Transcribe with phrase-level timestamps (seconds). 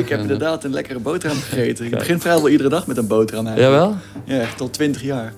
[0.00, 1.84] Ik heb inderdaad een lekkere boterham gegeten.
[1.84, 3.74] Ik begin vrijwel iedere dag met een boterham eigenlijk.
[3.74, 3.96] Jawel?
[4.24, 5.32] Ja, echt al 20 jaar.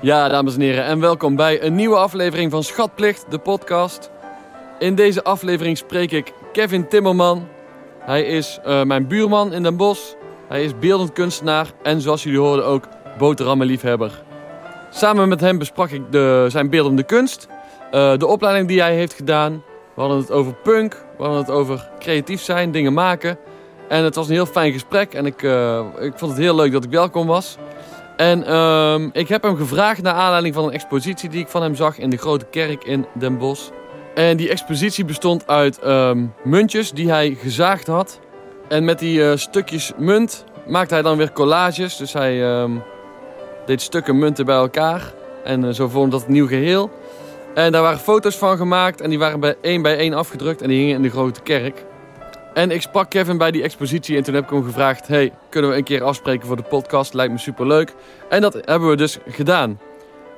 [0.00, 4.10] Ja, dames en heren, en welkom bij een nieuwe aflevering van Schatplicht, de podcast.
[4.78, 7.48] In deze aflevering spreek ik Kevin Timmerman.
[7.98, 10.12] Hij is eh, mijn buurman in Den Bosch.
[10.48, 12.88] Hij is beeldend kunstenaar en zoals jullie hoorden ook
[13.18, 14.22] boterhammenliefhebber.
[14.90, 17.46] Samen met hem besprak ik de, zijn beeldende kunst,
[17.90, 19.62] eh, de opleiding die hij heeft gedaan.
[19.94, 23.38] We hadden het over punk, we hadden het over creatief zijn, dingen maken.
[23.88, 26.72] En het was een heel fijn gesprek en ik, eh, ik vond het heel leuk
[26.72, 27.56] dat ik welkom was.
[28.16, 31.74] En ehm, ik heb hem gevraagd naar aanleiding van een expositie die ik van hem
[31.74, 33.70] zag in de Grote Kerk in Den Bosch.
[34.14, 38.20] En die expositie bestond uit ehm, muntjes die hij gezaagd had.
[38.68, 41.96] En met die eh, stukjes munt maakte hij dan weer collages.
[41.96, 42.70] Dus hij ehm,
[43.66, 45.12] deed stukken munten bij elkaar.
[45.44, 46.90] En eh, zo vormde dat een nieuw geheel.
[47.54, 50.68] En daar waren foto's van gemaakt en die waren bij één bij één afgedrukt en
[50.68, 51.84] die hingen in de Grote Kerk.
[52.54, 55.08] En ik sprak Kevin bij die expositie en toen heb ik hem gevraagd...
[55.08, 57.14] hey, kunnen we een keer afspreken voor de podcast?
[57.14, 57.94] Lijkt me superleuk.
[58.28, 59.80] En dat hebben we dus gedaan.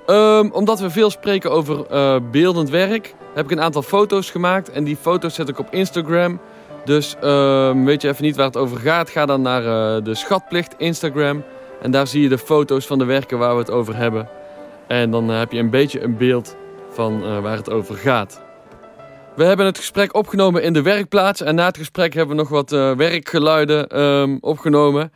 [0.07, 3.15] Ehm, omdat we veel spreken over eh, beeldend werk...
[3.35, 4.71] heb ik een aantal foto's gemaakt.
[4.71, 6.41] En die foto's zet ik op Instagram.
[6.85, 9.11] Dus ehm, weet je even niet waar het over gaat...
[9.11, 11.43] ga dan naar eh, de Schatplicht Instagram.
[11.83, 14.29] En daar zie je de foto's van de werken waar we het over hebben.
[14.87, 16.57] En dan eh, heb je een beetje een beeld
[16.97, 18.45] van waar het over gaat.
[19.37, 21.41] We hebben het gesprek opgenomen in de werkplaats.
[21.41, 25.13] En na het gesprek hebben we nog wat uh, werkgeluiden um, opgenomen.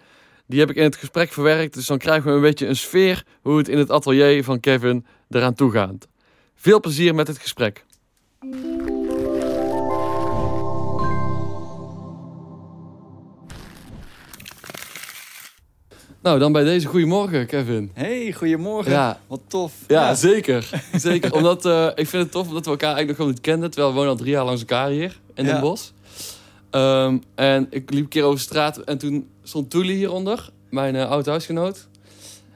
[0.46, 1.74] Die heb ik in het gesprek verwerkt.
[1.74, 5.06] Dus dan krijgen we een beetje een sfeer hoe het in het atelier van Kevin
[5.30, 6.08] eraan toe gaat.
[6.54, 7.84] Veel plezier met het gesprek.
[16.22, 17.90] Nou, dan bij deze goedemorgen, Kevin.
[17.94, 18.92] Hey, goedemorgen.
[18.92, 19.20] Ja.
[19.26, 19.72] Wat tof.
[19.86, 20.70] Ja, zeker.
[20.92, 21.34] zeker.
[21.34, 23.70] Omdat, uh, ik vind het tof omdat we elkaar eigenlijk nog gewoon niet kenden.
[23.70, 25.90] Terwijl we wonen al drie jaar langs elkaar hier in Den Bosch.
[26.70, 31.10] Um, en ik liep een keer over straat en toen stond Toelie hieronder, mijn uh,
[31.10, 31.88] oude huisgenoot.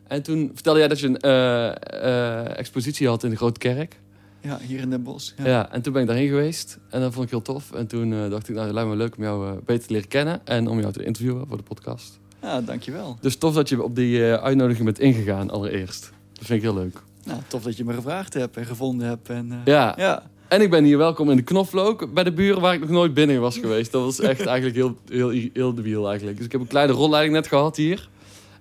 [0.08, 4.00] En toen vertelde jij dat je een uh, expositie had in de Grote Kerk.
[4.40, 5.32] Ja, hier in Den Bosch.
[5.36, 5.46] Ja.
[5.46, 5.72] ja.
[5.72, 6.78] en toen ben ik daarheen geweest.
[6.90, 7.72] En dat vond ik heel tof.
[7.72, 10.40] En toen dacht ik, nou, het lijkt me leuk om jou beter te leren kennen.
[10.46, 12.22] En om jou te interviewen voor de podcast.
[12.44, 13.16] Ja, dankjewel.
[13.20, 16.12] Dus tof dat je op die uh, uitnodiging bent ingegaan allereerst.
[16.32, 17.02] Dat vind ik heel leuk.
[17.24, 19.28] Nou, tof dat je me gevraagd hebt en gevonden hebt.
[19.28, 19.94] En, uh, ja.
[19.96, 20.22] ja.
[20.48, 23.14] En ik ben hier welkom in de Knoflook bij de buren waar ik nog nooit
[23.14, 23.92] binnen was geweest.
[23.92, 26.36] Dat was echt eigenlijk heel, heel, heel debiel eigenlijk.
[26.36, 28.08] Dus ik heb een kleine rolleiding net gehad hier.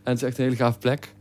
[0.03, 1.13] En het is echt een hele gaaf plek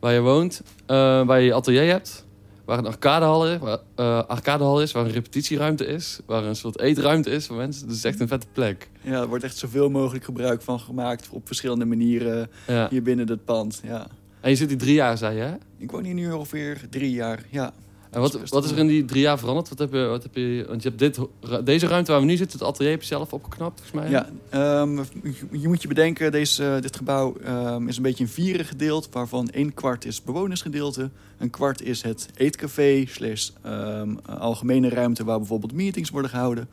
[0.00, 0.62] waar je woont.
[0.64, 0.96] Uh,
[1.26, 2.26] waar je je atelier hebt.
[2.72, 6.20] Waar een arcadehal is, waar, uh, arcadehal is, waar een repetitieruimte is.
[6.26, 7.86] Waar een soort eetruimte is voor mensen.
[7.86, 8.90] Dus het is echt een vette plek.
[9.00, 11.28] Ja, er wordt echt zoveel mogelijk gebruik van gemaakt.
[11.30, 12.88] Op verschillende manieren ja.
[12.90, 13.80] hier binnen het pand.
[13.84, 14.06] Ja.
[14.40, 15.54] En je zit hier drie jaar, zei je hè?
[15.78, 17.72] Ik woon hier nu ongeveer drie jaar, ja.
[18.12, 19.68] En wat, wat is er in die drie jaar veranderd?
[19.68, 21.18] Wat heb je, wat heb je, want je hebt dit,
[21.64, 24.10] deze ruimte waar we nu zitten, het atelier, heb je zelf opgeknapt, volgens mij.
[24.50, 25.04] Ja, um,
[25.50, 29.48] je moet je bedenken, deze, dit gebouw um, is een beetje in vieren gedeeld, waarvan
[29.52, 31.10] een kwart is bewonersgedeelte.
[31.38, 36.68] Een kwart is het eetcafé, slash um, algemene ruimte waar bijvoorbeeld meetings worden gehouden.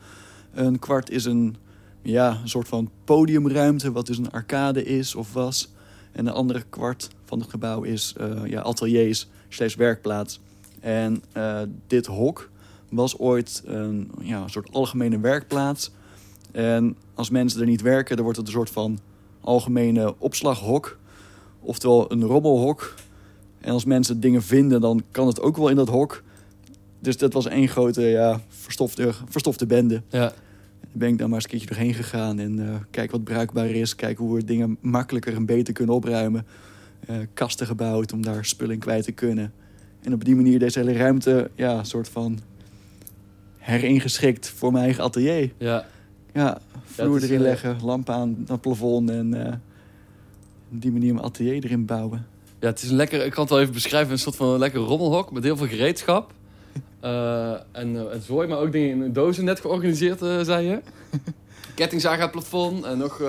[0.54, 1.56] Een kwart is een,
[2.02, 5.72] ja, een soort van podiumruimte, wat dus een arcade is of was.
[6.12, 10.40] En de andere kwart van het gebouw is uh, ja, ateliers, slash werkplaats.
[10.80, 12.50] En uh, dit hok
[12.88, 15.90] was ooit een, ja, een soort algemene werkplaats.
[16.52, 18.98] En als mensen er niet werken, dan wordt het een soort van
[19.40, 20.98] algemene opslaghok.
[21.60, 22.94] Oftewel een rommelhok.
[23.60, 26.22] En als mensen dingen vinden, dan kan het ook wel in dat hok.
[26.98, 30.02] Dus dat was één grote ja, verstofte, verstofte bende.
[30.08, 30.32] Ja.
[30.92, 32.38] Ben ik daar maar eens een keertje doorheen gegaan.
[32.38, 33.94] En uh, kijk wat bruikbaar is.
[33.94, 36.46] Kijk hoe we dingen makkelijker en beter kunnen opruimen.
[37.10, 39.52] Uh, kasten gebouwd om daar spullen in kwijt te kunnen.
[40.02, 42.38] En op die manier deze hele ruimte, ja, soort van
[43.58, 45.52] heringeschikt voor mijn eigen atelier.
[45.58, 45.86] Ja.
[46.32, 47.42] Ja, vloer ja, erin uh...
[47.42, 49.46] leggen, lamp aan het plafond en uh,
[50.72, 52.26] op die manier mijn atelier erin bouwen.
[52.60, 54.58] Ja, het is een lekker, ik kan het wel even beschrijven, een soort van een
[54.58, 56.32] lekker rommelhok met heel veel gereedschap.
[57.04, 57.50] uh,
[57.80, 60.80] en, en zooi, maar ook dingen in dozen net georganiseerd, zei je.
[61.74, 63.22] Kettingzaag aan het plafond en nog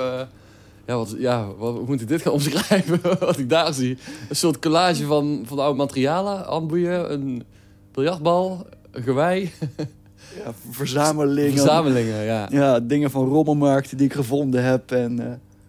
[0.91, 2.99] ja, wat, ja, wat, hoe moet ik dit gaan omschrijven?
[3.19, 3.97] wat ik daar zie.
[4.29, 6.43] Een soort collage van, van oude materialen.
[6.43, 7.43] Handboeien, een
[7.91, 9.51] biljartbal, een gewei.
[10.43, 11.51] ja, verzamelingen.
[11.51, 12.47] Verzamelingen, ja.
[12.51, 14.91] Ja, dingen van rommelmarkten die ik gevonden heb.
[14.91, 15.25] En, uh,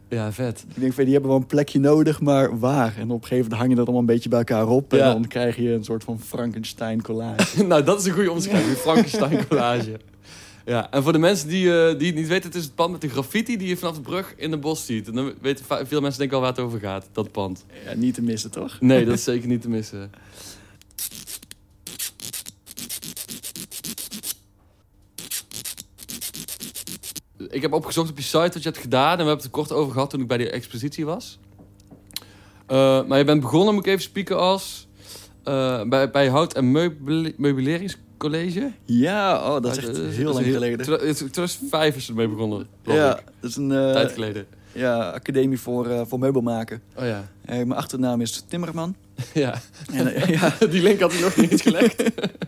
[0.09, 0.65] ja, vet.
[0.75, 2.95] Ik denk, die hebben wel een plekje nodig, maar waar?
[2.99, 4.93] En op een gegeven moment hang je dat allemaal een beetje bij elkaar op.
[4.93, 4.99] Ja.
[4.99, 7.65] En dan krijg je een soort van Frankenstein collage.
[7.67, 8.77] nou, dat is een goede omschrijving.
[8.77, 9.99] Frankenstein collage.
[10.65, 12.93] Ja, en voor de mensen die, uh, die het niet weten, het is het pand
[12.93, 15.09] met de graffiti die je vanaf de brug in de bos ziet.
[15.09, 17.65] En dan weten veel mensen denken al waar het over gaat, dat pand.
[17.85, 18.81] Ja, niet te missen, toch?
[18.81, 20.11] Nee, dat is zeker niet te missen.
[27.51, 29.11] ik heb opgezocht op je site wat je hebt gedaan.
[29.11, 31.39] En we hebben het er kort over gehad toen ik bij die expositie was.
[32.67, 34.89] Eh, maar je bent begonnen, moet ik even spieken, als...
[35.45, 37.35] eh, bij, bij Hout- en Meubele-
[38.31, 38.73] Meubeleringscollege.
[38.85, 40.79] Ja, oh, dat is echt eh, heel lang is geleden.
[40.79, 40.87] het-
[41.17, 42.67] 2005 is het mee begonnen.
[42.85, 43.25] Ja, ik.
[43.41, 44.47] dat is een eh, Tijd geleden.
[44.73, 46.83] ja, academie voor, eh, voor meubelmaken.
[46.97, 47.29] Oh ja.
[47.47, 48.95] Mijn achternaam is Timmerman.
[49.35, 49.61] ja.
[49.93, 52.03] En, ja, Die link had hij nog niet gelegd.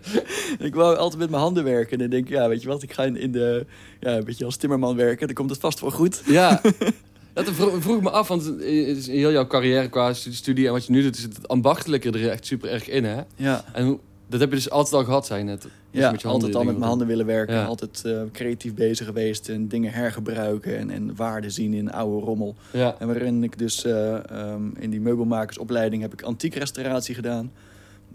[0.69, 1.93] ik wou altijd met mijn handen werken.
[1.93, 3.67] En dan denk ik, ja, weet je wat, ik ga in, in de,
[4.01, 5.27] ja, een beetje als timmerman werken.
[5.27, 6.23] Dan komt het vast wel goed.
[6.27, 6.61] ja.
[7.33, 8.51] Dat vroeg, vroeg me af, want
[9.07, 12.47] heel jouw carrière qua studie en wat je nu doet, zit het ambachtelijke er echt
[12.47, 13.21] super erg in, hè?
[13.37, 15.63] Ja, En hoe, dat heb je dus altijd al gehad, zei je net.
[15.63, 17.55] Dus ja met je altijd al met mijn handen willen werken.
[17.55, 17.65] Ja.
[17.65, 19.49] Altijd eh, creatief bezig geweest.
[19.49, 22.55] En dingen hergebruiken en, en waarde zien in oude rommel.
[22.73, 22.97] Ja.
[22.99, 27.53] En waarin ik dus eh, ehm, in die meubelmakersopleiding heb ik antiekrestauratie gedaan.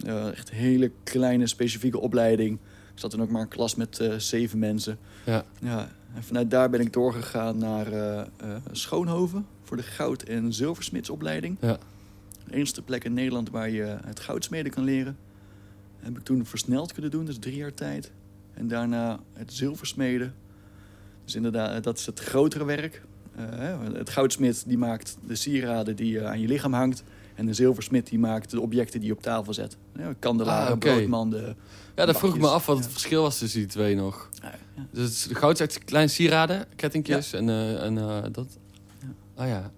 [0.06, 2.58] Eh, echt hele kleine specifieke opleiding.
[2.94, 4.98] Ik zat toen ook maar een klas met zeven mensen.
[5.24, 5.44] Ja.
[5.60, 7.86] Ja, en vanuit daar ben ik doorgegaan naar
[8.72, 11.56] Schoonhoven voor de goud- en zilversmidsopleiding.
[11.60, 11.78] Ja.
[12.46, 15.16] De enige plek in Nederland waar je het goudsmeden kan leren.
[16.00, 18.10] Heb ik toen versneld kunnen doen, dus drie jaar tijd.
[18.54, 20.34] En daarna het zilversmeden.
[21.24, 23.02] Dus inderdaad, dat is het grotere werk.
[23.36, 27.02] Eh, het goudsmid die maakt de sieraden die je aan je lichaam hangt.
[27.34, 29.76] En de zilversmid die maakt de objecten die je op tafel zet.
[29.96, 31.56] Ja, kandelaren, Ah, broodmanden.
[31.96, 32.82] ja, dat vroeg ik me af wat ja.
[32.82, 34.28] het verschil was tussen die twee nog.
[34.42, 34.86] Ja, ja.
[34.90, 38.58] Dus het is- de goud is echt kleine sieraden, kettingjes en, eh, en eh, dat.
[39.34, 39.70] Ah ja.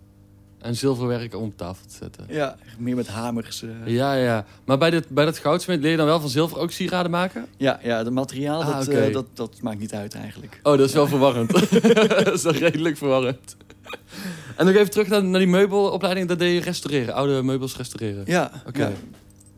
[0.63, 2.25] En zilverwerk om op tafel te zetten.
[2.29, 3.63] Ja, meer met hamers.
[3.63, 3.69] eh.
[3.85, 4.45] Ja, ja.
[4.65, 7.47] Maar bij, dit, bij dat goudsmid leer je dan wel van zilver ook sieraden maken?
[7.57, 10.61] Ja, ja, het materiaal, Ah, dat, eh, dat, dat maakt niet uit eigenlijk.
[10.63, 11.53] Oh, dat is wel verwarrend.
[12.25, 13.57] dat is wel redelijk verwarrend.
[14.57, 16.29] En nog even terug naar, naar die meubelopleiding.
[16.29, 18.23] Dat deed je restaureren, oude meubels restaureren.
[18.27, 18.81] Ja, Oké.
[18.83, 18.93] ja.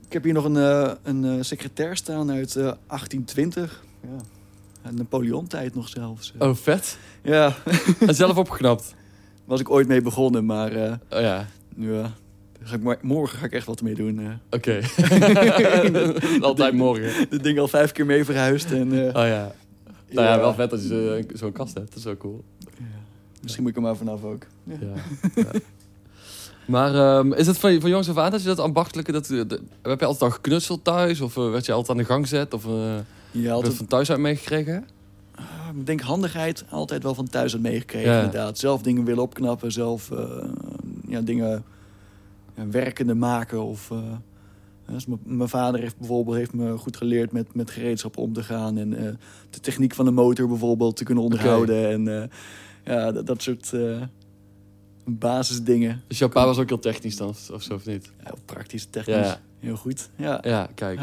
[0.06, 3.82] Ik heb hier nog een, eh, een secretair staan uit eh, 1820.
[4.02, 4.90] Ja.
[4.90, 6.32] Napoleon-tijd nog zelfs.
[6.38, 6.98] Oh, vet.
[7.22, 7.54] Ja,
[8.06, 8.94] En zelf opgeknapt.
[9.44, 11.46] was ik ooit mee begonnen, maar eh, Oh ja,
[11.76, 12.00] ja,
[12.58, 14.18] daar ga ik morgen ga ik echt wat mee doen.
[14.18, 14.26] eh.
[14.50, 14.80] oké.
[16.46, 17.26] Altijd morgen.
[17.30, 18.72] Dit ding al vijf keer mee verhuisd.
[18.72, 19.52] En, eh, Oh ja.
[20.10, 21.88] Nou ja, wel vet dat je zo- zo'n kast hebt.
[21.88, 22.44] Dat is wel cool.
[22.78, 22.84] ja.
[23.42, 24.46] Misschien moet ik er maar vanaf ook.
[24.64, 24.74] Ja.
[24.80, 25.02] Ja.
[25.34, 25.50] ja.
[26.66, 29.12] Maar ehm, is het van, van jongs af aan dat je dat ambachtelijke...
[29.12, 29.28] Dat,
[29.82, 31.20] heb je altijd al geknutseld thuis?
[31.20, 32.54] Of eh, werd je altijd aan de gang gezet?
[32.54, 32.72] Of eh
[33.32, 34.88] het het, van thuis uit meegekregen?
[35.34, 38.10] Ah, ik denk handigheid altijd wel van thuis uit meegekregen.
[38.10, 38.16] Ja.
[38.16, 38.58] Inderdaad.
[38.58, 40.48] Zelf dingen willen opknappen, zelf eh,
[41.08, 41.64] ja, dingen
[42.56, 43.62] ja, werkende maken.
[43.62, 43.98] Of, eh,
[44.86, 48.78] dus mijn vader heeft bijvoorbeeld heeft me goed geleerd met, met gereedschap om te gaan.
[48.78, 49.12] En eh,
[49.50, 51.88] de techniek van de motor bijvoorbeeld te kunnen onderhouden.
[51.88, 52.30] En
[52.84, 53.72] ja, dat, dat soort
[55.04, 56.02] basisdingen.
[56.06, 58.12] Dus jouw pa was ook heel technisch dan, of zo, of niet?
[58.24, 59.16] Ja, praktisch, technisch.
[59.16, 59.40] Ja.
[59.58, 60.10] Heel goed.
[60.16, 60.38] Ja.
[60.42, 61.00] Ja, kijk.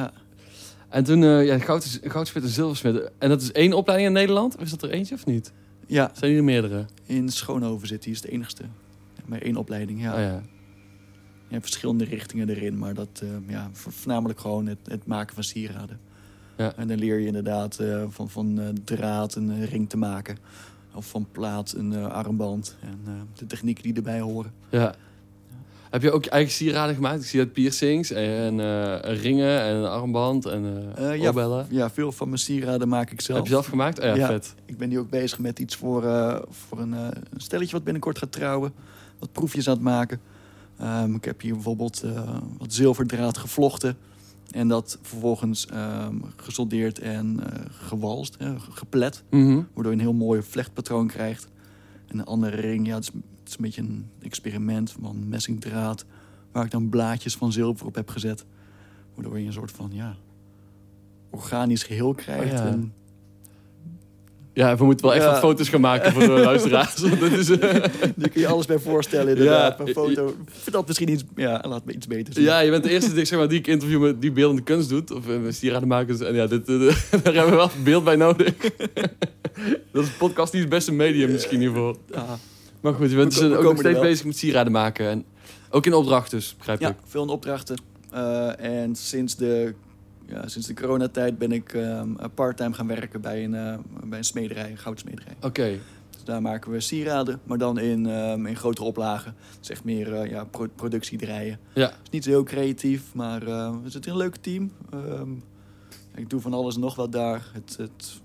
[0.92, 3.12] En toen, eh ja, goud, is- goudsmid en zilversmid.
[3.18, 4.56] En dat is één opleiding in Nederland?
[4.56, 5.52] Of is dat er eentje of niet?
[5.88, 6.86] ja, Zijn er meerdere?
[7.06, 8.64] in Schoonhoven zit die is de enigste.
[9.26, 10.14] Maar één opleiding, ja.
[10.14, 10.42] Oh, ja.
[11.48, 15.34] Je hebt verschillende richtingen erin, maar dat eh, ja, vo- voornamelijk gewoon het, het maken
[15.36, 16.00] van sieraden.
[16.58, 16.74] Ja.
[16.76, 20.38] En dan leer je inderdaad eh, van, van draad een ring te maken.
[20.94, 22.78] Of van plaat een armband.
[22.82, 23.00] En
[23.36, 24.52] de technieken die erbij horen.
[24.70, 24.96] ja.
[25.92, 27.22] Heb je ook eigen sieraden gemaakt?
[27.22, 31.68] Ik zie dat piercings en eh, ringen en een armband en Eh, ja, oorbellen.
[31.70, 33.38] Ja, veel van mijn sieraden maak ik zelf.
[33.38, 34.00] Heb je zelf gemaakt?
[34.00, 34.28] Oh, ja, Ja.
[34.28, 34.56] vet.
[34.66, 36.02] Ik ben nu ook bezig met iets voor,
[36.50, 38.74] voor een, een stelletje wat binnenkort gaat trouwen.
[39.20, 40.20] Wat proefjes aan het maken.
[40.78, 42.04] Ehm, ik heb hier bijvoorbeeld
[42.58, 43.98] wat zilverdraad gevlochten.
[44.52, 47.40] En dat vervolgens ehm, gesoldeerd en
[47.72, 48.38] gewalst,
[48.72, 49.24] geplet.
[49.30, 49.54] Mhm.
[49.74, 51.48] Waardoor je een heel mooi vlechtpatroon krijgt.
[52.12, 56.06] En een andere ring, ja, het is, het is een beetje een experiment van messingdraad.
[56.52, 58.46] Waar ik dan blaadjes van zilver op heb gezet.
[59.14, 60.16] Waardoor je een soort van, ja,
[61.30, 62.52] organisch geheel krijgt.
[62.52, 62.66] Oh ja.
[62.66, 62.94] En
[64.54, 65.32] Ja, we moeten wel echt Ja.
[65.32, 66.96] wat foto's gaan maken voor de luisteraars.
[67.00, 69.78] Want dit is, Daar kun je alles bij voorstellen, inderdaad.
[69.78, 72.44] Ja, Een foto, vertelt misschien iets, ja, laat me iets beter zien.
[72.44, 74.90] ja, je bent de eerste die, zeg maar, die ik interview met die beeldende kunst
[74.90, 75.12] doet.
[75.12, 76.20] Of uh, sieradenmakers.
[76.20, 76.78] En ja, dit, eh,
[77.24, 78.54] daar hebben we wel beeld bij nodig.
[79.92, 81.98] dat is een podcast niet het beste medium misschien hiervoor.
[82.12, 82.26] Ja,
[82.82, 85.10] Maar goed, je bent dus ook nog steeds bezig met sieraden maken.
[85.10, 85.26] En
[85.70, 86.96] ook in opdracht dus, begrijp ja ik.
[87.06, 87.78] veel in opdrachten.
[88.58, 89.74] En sinds de,
[90.32, 94.24] ja, sinds de coronatijd ben ik ehm, parttime gaan werken bij een, eh, bij een
[94.24, 95.34] smederij, een goudsmederij.
[95.42, 99.36] Oké, Dus daar maken we sieraden, maar dan in, ehm, in grotere oplagen.
[99.50, 101.60] Het is echt meer eh, ja, pro productiedraaien.
[101.74, 101.86] ja.
[101.88, 104.72] Het is niet zo heel creatief, maar eh, we zitten in een leuk team.
[104.92, 105.32] Ehm,
[106.16, 107.50] ik doe van alles en nog wat daar.
[107.54, 108.22] Het, het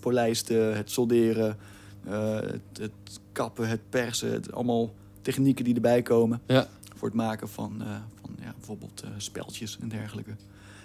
[0.00, 1.56] polijsten, het solderen,
[2.04, 4.32] eh, het, het kappen, het persen.
[4.32, 6.40] Het, allemaal technieken die erbij komen.
[6.46, 6.66] Ja.
[6.96, 7.82] Voor het maken van,
[8.58, 10.30] bijvoorbeeld eh, speltjes en dergelijke.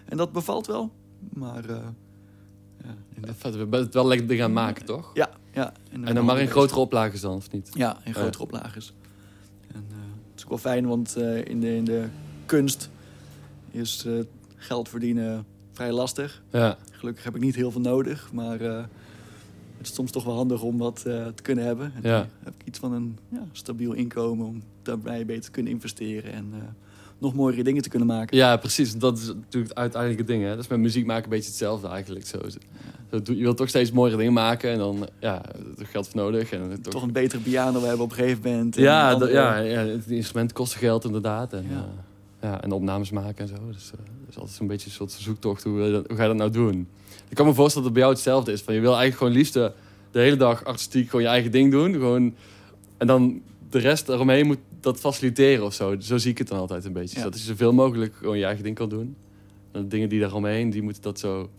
[0.05, 0.91] En dat bevalt wel,
[1.33, 1.69] maar...
[1.69, 1.77] eh,
[2.83, 5.11] ja, Vet, we het wel lekker gaan maken, toch?
[5.13, 7.69] Ja, Ja, En dan maar in grotere oplages dan, of niet?
[7.73, 8.93] Ja, in grotere oplages.
[9.73, 9.95] En, eh,
[10.31, 12.07] het is ook wel fijn, want in, de, in de
[12.45, 12.89] kunst
[13.71, 14.05] is
[14.55, 16.43] geld verdienen vrij lastig.
[16.51, 18.87] Ja, Gelukkig heb ik niet heel veel nodig, maar het
[19.81, 21.93] is soms toch wel handig om wat te kunnen hebben.
[21.95, 22.17] En Ja.
[22.19, 26.31] dan heb ik iets van een ja, stabiel inkomen om daarbij beter te kunnen investeren
[26.33, 26.53] en
[27.23, 28.37] nog mooiere dingen te kunnen maken.
[28.37, 28.97] ja precies.
[28.97, 30.43] Dat is natuurlijk het uiteindelijke ding.
[30.43, 30.49] Hè?
[30.49, 32.25] Dat is met muziek maken een beetje hetzelfde eigenlijk.
[32.27, 32.37] Zo.
[33.23, 35.41] Je wilt toch steeds mooiere dingen maken en dan ja,
[35.79, 36.51] er geld voor nodig.
[36.51, 38.77] En toch, Toch een betere piano hebben op een gegeven moment.
[38.77, 41.53] en ja, andere- ja, ja, het instrument kost geld inderdaad.
[41.53, 41.75] En, Ja.
[42.41, 42.49] ja.
[42.49, 43.55] ja, en opnames maken en zo.
[43.71, 45.63] Dus eh, dat is altijd zo'n beetje een soort zoektocht.
[45.63, 46.87] Hoe, dat- hoe ga je dat nou doen?
[47.29, 48.61] Ik kan me voorstellen dat het bij jou hetzelfde is.
[48.61, 49.71] Van, je wil eigenlijk gewoon liefst de,
[50.11, 51.91] de hele dag artistiek gewoon je eigen ding doen.
[51.93, 52.35] Gewoon,
[52.97, 53.41] en dan
[53.73, 55.95] de rest eromheen moet dat faciliteren of zo.
[55.99, 57.15] Zo zie ik het dan altijd een beetje.
[57.17, 57.21] Ja.
[57.23, 59.15] Zodat je zoveel mogelijk gewoon je eigen ding kan doen.
[59.71, 61.49] En de dingen die daaromheen, die moeten dat zo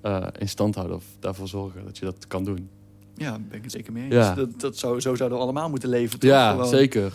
[0.00, 0.96] eh, in stand houden.
[0.96, 2.68] Of daarvoor zorgen dat je dat kan doen.
[3.16, 4.14] Ja, daar ben ik het zeker mee eens.
[4.14, 4.34] Ja.
[4.34, 6.18] Dat, dat zou, zo zouden we allemaal moeten leven.
[6.20, 6.30] toch?
[6.30, 7.12] Ja, Gewoon zeker.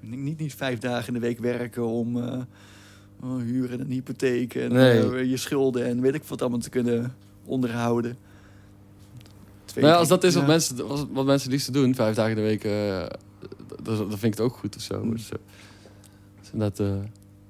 [0.00, 2.38] Niet, niet vijf dagen in de week werken om eh,
[3.22, 5.14] oh, huren en een hypotheek en Nee.
[5.16, 7.14] eh, je schulden en weet ik wat allemaal te kunnen
[7.44, 8.16] onderhouden.
[9.64, 10.48] Twee Nou ja, als dat is wat, ja.
[10.48, 10.76] mensen,
[11.12, 12.64] wat mensen liefst doen, vijf dagen in de week,
[13.98, 15.04] dat, dat vind ik het ook goed of zo.
[15.04, 15.10] Mm.
[15.10, 15.38] Dus, eh,
[16.40, 16.94] dus dat, eh,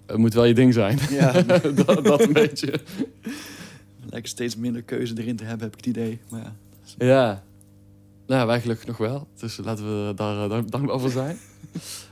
[0.06, 0.98] het moet wel je ding zijn.
[1.10, 2.80] Ja, dat, dat een beetje.
[4.10, 6.18] lijkt steeds minder keuze erin te hebben, heb ik het idee.
[6.30, 6.54] Maar ja,
[7.06, 7.42] Ja.
[8.26, 9.26] Nou, wij gelukkig nog wel.
[9.38, 11.36] Dus laten we daar eh, dank- dankbaar voor zijn.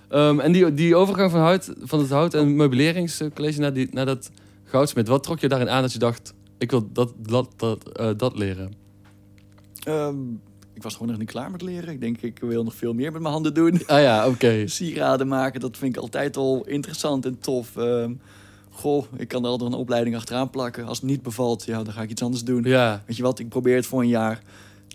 [0.08, 4.06] Ehm, en die, die overgang van, hout, van het hout- en meubileringscollege naar, die, naar
[4.06, 4.30] dat
[4.64, 5.08] goudsmid.
[5.08, 8.72] Wat trok je daarin aan dat je dacht, ik wil dat, dat, dat, dat leren?
[9.82, 10.16] Ehm,
[10.78, 11.92] ik was gewoon nog niet klaar met leren.
[11.92, 13.80] Ik denk, ik wil nog veel meer met mijn handen doen.
[13.86, 14.66] Ah ja, oké.
[14.66, 17.76] Sieraden maken, dat vind ik altijd al interessant en tof.
[17.76, 18.12] Ehm,
[18.70, 20.84] goh, ik kan er altijd een opleiding achteraan plakken.
[20.86, 22.62] Als het niet bevalt, ja, dan ga ik iets anders doen.
[22.62, 23.02] Ja.
[23.06, 24.42] Weet je wat, ik probeer het voor een jaar.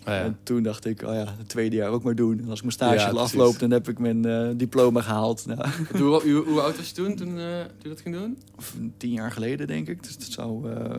[0.04, 0.20] Ah, ja.
[0.20, 2.38] En toen dacht ik, oh ja, het tweede jaar ook maar doen.
[2.38, 3.32] En als ik mijn stage Ja, al precies.
[3.32, 5.46] afloop, dan heb ik mijn eh, diploma gehaald.
[5.46, 8.38] Nou, hoe, hoe, hoe oud was je toen, toen, eh, toen je dat ging doen?
[8.56, 10.02] of tien jaar geleden, denk ik.
[10.02, 10.94] Dus dat zou eh,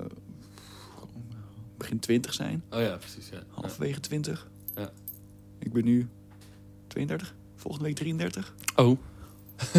[1.77, 2.63] begin twintig zijn.
[2.71, 3.29] Oh ja, precies.
[3.29, 3.37] Ja.
[3.49, 4.47] Halverwege twintig.
[5.59, 6.07] Ik ben nu
[6.87, 7.33] 32.
[7.55, 8.53] Volgende week 33.
[8.75, 8.97] Oh.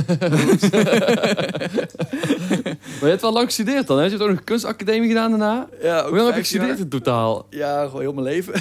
[2.76, 4.02] maar je hebt wel lang gestudeerd dan, hè?
[4.04, 5.68] Je hebt ook nog een kunstacademie gedaan daarna.
[5.83, 7.47] Ja, Hoe lang heb je gestudeerd in totaal?
[7.50, 8.52] Ja, gewoon heel mijn leven.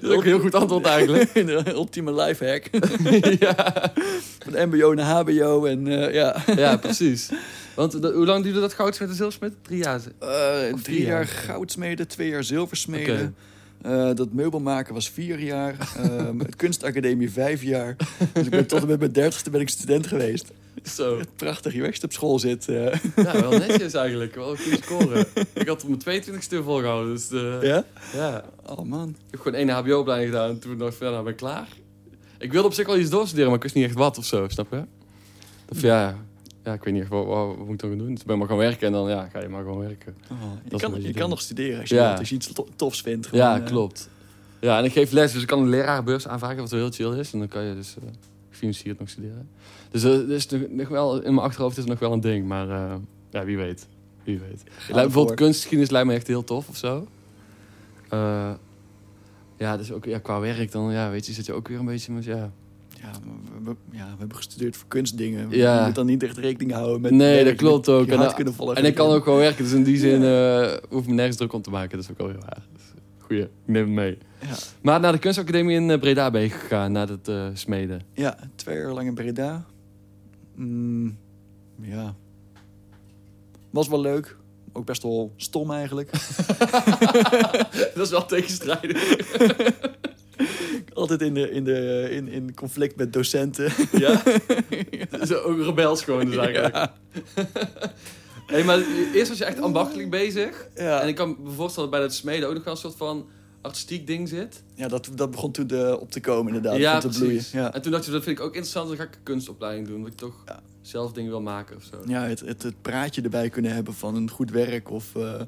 [0.00, 1.34] Dat is ook een heel goed antwoord eigenlijk.
[1.46, 2.64] de ultieme lifehack.
[3.38, 3.92] ja.
[4.38, 6.36] Van mbo naar hbo en eh, ja.
[6.56, 7.30] ja, precies.
[7.74, 9.52] Want de- hoe lang duurde dat goudsmid en zilversmid?
[9.62, 10.00] Drie jaar.
[10.20, 11.26] Eh, Of drie jaar jaar.
[11.26, 13.14] goudsmeden, twee jaar zilversmeden.
[13.14, 13.32] Oké.
[13.84, 15.76] Eh, dat meubelmaken was vier jaar.
[15.96, 17.96] Ehm, het kunstacademie vijf jaar.
[18.32, 20.52] Dus ik ben tot en met mijn dertigste ben ik student geweest.
[20.84, 21.20] Zo.
[21.36, 22.68] Prachtig, je weg op school zit.
[22.68, 22.92] eh.
[23.16, 24.34] Ja, wel netjes eigenlijk.
[24.34, 25.26] Wel een goede score.
[25.52, 27.14] Ik had op mijn 22e volgehouden.
[27.14, 27.84] Dus eh, ja.
[28.12, 28.44] ja?
[28.66, 29.08] Oh man.
[29.08, 30.50] Ik heb gewoon één HBO-opleiding gedaan.
[30.50, 31.68] En toen dacht ik, van, nou ben ik klaar.
[32.38, 34.48] Ik wilde op zich wel iets doorstuderen, maar ik wist niet echt wat of zo.
[34.48, 34.82] Snap je?
[35.66, 36.16] Dat, ja,
[36.64, 38.10] ja, ik weet niet wat, wat, moet ik dan gaan doen.
[38.10, 40.16] Dus ik ben maar gaan werken en dan ja, ga je maar gewoon werken.
[40.30, 42.06] Oh, je kan, je kan nog studeren als je, Ja.
[42.06, 43.26] wilt, als je iets to- tofs vindt.
[43.26, 44.08] Gewoon, ja, eh, klopt.
[44.60, 47.32] Ja, en ik geef les, dus ik kan een lerarenbeurs aanvragen, wat heel chill is.
[47.32, 48.02] En dan kan je dus eh
[48.50, 49.48] gefinancierd nog studeren.
[49.90, 52.46] Dus eh, dat is nog, wel, in mijn achterhoofd is het nog wel een ding,
[52.46, 52.94] maar eh,
[53.30, 53.86] ja, wie weet.
[54.24, 54.62] Wie weet.
[54.88, 57.06] Lijkt- bijvoorbeeld kunstgeschiedenis lijkt me echt heel tof of zo.
[58.08, 58.52] Eh,
[59.58, 61.84] ja, dus ook ja, qua werk dan, ja, weet je, zit je ook weer een
[61.84, 62.52] beetje met, ja...
[63.04, 63.10] Ja,
[63.64, 65.50] we, we- ja, we hebben gestudeerd voor kunstdingen.
[65.50, 65.78] Ja.
[65.80, 67.10] Je moet dan niet echt rekening houden met...
[67.10, 68.06] Nee, werk, dat klopt ook.
[68.06, 68.76] En dan- kunnen volgen.
[68.76, 71.36] En ik kan ook gewoon werken, dus in die zin eh hoef ik me nergens
[71.36, 71.90] druk om te maken.
[71.90, 72.62] Dat is ook wel heel waar.
[73.18, 74.18] Goeie, ik neem het mee.
[74.40, 74.54] Ja.
[74.82, 78.00] Maar naar de kunstacademie in eh, Breda ben je gegaan, naar het eh, smeden.
[78.14, 79.64] Ja, twee jaar lang in Breda.
[80.54, 81.16] Mm,
[81.80, 82.14] ja.
[83.70, 84.36] Was wel leuk.
[84.72, 86.10] Ook best wel stom eigenlijk.
[87.94, 89.02] dat is wel tegenstrijdig.
[90.94, 93.72] Altijd in, de, in, de, in, in conflict met docenten.
[93.98, 94.22] Ja?
[95.26, 96.74] Zo ook rebels gewoon dus eigenlijk.
[96.74, 96.94] Ja.
[98.46, 98.78] Hey, maar
[99.14, 100.68] eerst was je echt ambachtelijk bezig.
[100.74, 102.96] Ja, En ik kan me voorstellen dat bij dat smeden ook nog wel een soort
[102.96, 103.26] van
[103.60, 104.62] artistiek ding zit.
[104.74, 106.80] ja dat, dat begon toen de, op te komen inderdaad.
[106.80, 107.42] ja, te bloeien.
[107.52, 109.86] Ja, En toen dacht je, dat vind ik ook interessant, dan ga ik een kunstopleiding
[109.88, 110.02] doen.
[110.02, 110.60] Dat ik toch Ja.
[110.82, 111.96] zelf dingen wil maken of zo.
[112.06, 115.40] ja het, het, het praatje erbij kunnen hebben van een goed werk of eh,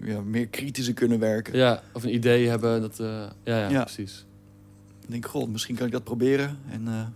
[0.00, 1.56] ja, meer kritischer kunnen werken.
[1.56, 2.80] Ja, of een idee hebben.
[2.80, 3.82] Dat, eh, ja, Ja.
[3.82, 4.24] precies.
[5.08, 6.58] Ik denk, god, misschien kan ik dat proberen.
[6.70, 7.06] En eh,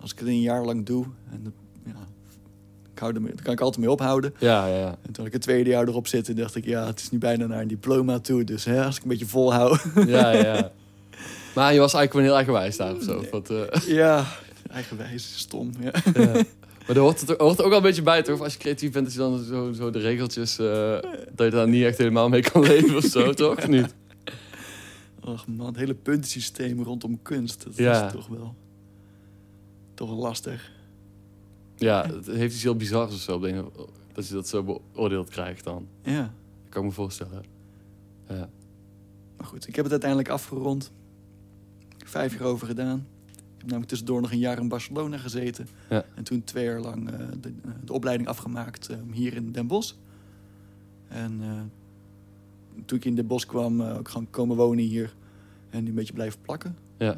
[0.00, 1.54] als ik het een jaar lang doe, en,
[1.84, 1.94] ja,
[2.92, 4.34] ik hou kan ik altijd mee ophouden.
[4.38, 4.98] Ja, ja, ja.
[5.02, 7.46] En toen ik het tweede jaar erop zette, dacht ik, ja, het is nu bijna
[7.46, 8.44] naar een diploma toe.
[8.44, 9.84] Dus hè, als ik een beetje volhoud.
[10.06, 10.70] ja, ja.
[11.54, 13.24] Maar je was eigenlijk gewoon heel eigenwijs daar of zo.
[13.30, 14.26] Wat, eh, ja,
[14.70, 15.70] eigenwijs, stom.
[15.80, 15.92] Ja.
[16.14, 16.42] ja.
[16.86, 18.40] Maar er hoort, het, er hoort er ook wel een beetje bij, toch?
[18.40, 20.58] Als je creatief bent, dat je dan zo, zo de regeltjes...
[20.58, 20.98] eh,
[21.34, 23.56] dat je daar niet echt helemaal mee kan leven of zo, toch?
[23.56, 23.94] Of niet?
[25.24, 28.06] Och man, het hele puntensysteem rondom kunst, dat Ja.
[28.06, 28.54] is toch wel,
[29.94, 30.72] toch wel lastig.
[31.76, 33.34] Ja, het heeft iets heel bizars of zo.
[33.34, 33.70] op de een-
[34.12, 34.62] Dat je dat zo
[34.92, 35.86] beoordeeld krijgt dan.
[36.02, 36.20] Ja,
[36.62, 37.42] Dat kan ik me voorstellen.
[38.28, 38.48] Ja.
[39.36, 40.92] maar goed, ik heb het uiteindelijk afgerond.
[42.04, 43.06] Vijf jaar over gedaan.
[43.26, 45.68] Ik heb namelijk tussendoor nog een jaar in Barcelona gezeten.
[45.90, 46.04] Ja.
[46.14, 49.94] En toen twee jaar lang eh, de, de opleiding afgemaakt eh, hier in Den Bosch.
[51.08, 51.60] En eh,
[52.86, 55.14] toen ik in Den Bosch kwam, eh, ook gewoon komen wonen hier.
[55.70, 56.76] En nu een beetje blijven plakken.
[56.98, 57.16] Ja.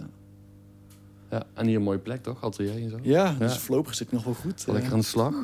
[1.30, 1.42] ja.
[1.54, 2.42] En hier een mooie plek toch?
[2.42, 2.99] Atelier en zo.
[3.02, 4.64] Ja, dus voorlopig zit ik nog wel goed.
[4.66, 5.35] Lekker Eh, aan de slag.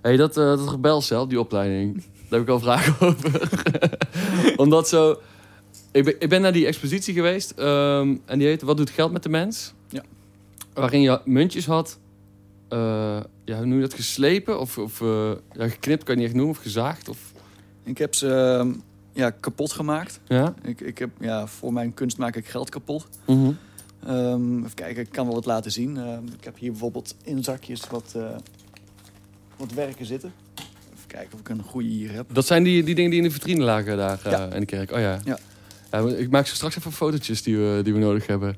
[0.00, 3.58] hey, dat, eh dat rebelcel, die opleiding, daar heb ik al vragen over.
[4.56, 5.16] Omdat zo...
[5.92, 9.12] Ik ben, ik ben naar die expositie geweest ehm, en die heette Wat doet geld
[9.12, 9.74] met de mens?
[9.88, 10.02] Ja.
[10.80, 11.98] Waarin je muntjes had,
[12.68, 14.60] eh, ja, hoe noem je dat, geslepen?
[14.60, 17.08] Of, of eh, ja, geknipt kan je niet echt noemen, of gezaagd?
[17.08, 17.32] Of,
[17.84, 18.72] Ik heb ze ehm,
[19.12, 20.20] ja, kapot gemaakt.
[20.28, 20.54] ja?
[20.62, 23.08] Ik, ik heb, ja, voor mijn kunst maak ik geld kapot.
[23.26, 23.50] Mhm.
[24.06, 25.96] Ehm, even kijken, ik kan wel wat laten zien.
[25.96, 28.36] Ehm, ik heb hier bijvoorbeeld in zakjes wat, eh,
[29.56, 30.32] wat werken zitten.
[30.94, 32.34] Even kijken of ik een goede hier heb.
[32.34, 34.52] Dat zijn die, die dingen die in de vitrine lagen daar Ja.
[34.52, 34.90] in de kerk.
[34.92, 35.18] Oh ja.
[35.24, 35.38] Ja.
[36.16, 38.56] Ik maak zo straks even fotootjes die we, die we nodig hebben.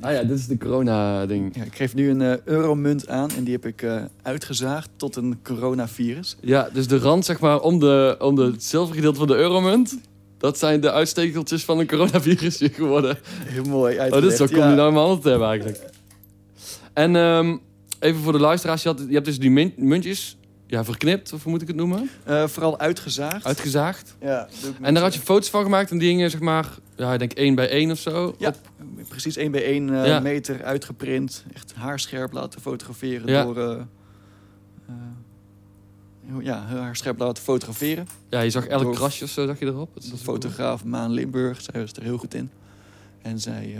[0.00, 1.56] Ah ja, dit is de corona-ding.
[1.56, 5.16] Ja, ik geef nu een eh, euromunt aan en die heb ik eh, uitgezaagd tot
[5.16, 6.36] een coronavirus.
[6.40, 9.98] Ja, dus de rand zeg maar om, de, om de, het zilvergedeelte van de euromunt.
[10.38, 13.18] Dat zijn de uitstekeltjes van een coronavirusje geworden.
[13.44, 14.22] Heel mooi Oh, uitgelegd.
[14.22, 14.64] dit is wel cool ja.
[14.64, 15.80] om die nou in mijn handen te hebben eigenlijk.
[16.92, 17.56] En ehm,
[18.00, 18.82] even voor de luisteraars.
[18.82, 20.36] Je, had, je hebt dus die muntjes
[20.66, 22.10] ja, verknipt, of hoe moet ik het noemen?
[22.24, 23.44] Eh, vooral uitgezaagd.
[23.46, 24.16] Uitgezaagd.
[24.20, 24.48] Ja,
[24.80, 27.32] En daar had je foto's van gemaakt en die hingen zeg maar, ja, ik denk
[27.32, 28.34] één bij één of zo.
[28.38, 30.20] Ja, op- precies 1 bij 1 eh, Ja.
[30.20, 31.44] meter uitgeprint.
[31.54, 33.44] Echt haarscherp laten fotograferen Ja.
[33.44, 33.58] door...
[33.58, 33.80] eh,
[36.40, 38.06] ja, haarscherp laten fotograferen.
[38.28, 39.90] Ja, je zag elk Door- krasje of zo, zag je erop.
[39.94, 42.50] Dat fotograaf Maan Limburg, zij was er heel goed in.
[43.22, 43.76] En zij...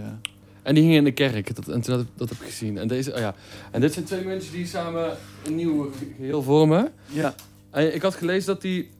[0.66, 1.54] eh, En die hingen in de kerk.
[1.54, 2.78] Dat, en toen had ik, dat heb ik gezien.
[2.78, 3.34] En, deze, oh ja.
[3.70, 6.92] en dit zijn twee mensen die samen een nieuw geheel vormen.
[7.06, 7.34] ja,
[7.70, 8.90] En ik had gelezen dat die,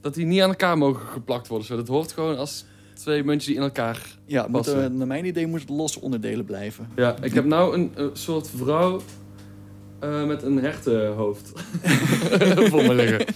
[0.00, 1.66] dat die niet aan elkaar mogen geplakt worden.
[1.66, 1.76] Zo.
[1.76, 4.16] Dat hoort gewoon als twee muntjes die in elkaar...
[4.26, 4.74] ja Passen.
[4.74, 6.88] moeten, naar mijn idee moet het losse onderdelen blijven.
[6.96, 9.00] Ja, ik heb nou een, een soort vrouw
[10.00, 11.52] eh, met een hertenhoofd
[12.70, 13.26] voor me liggen.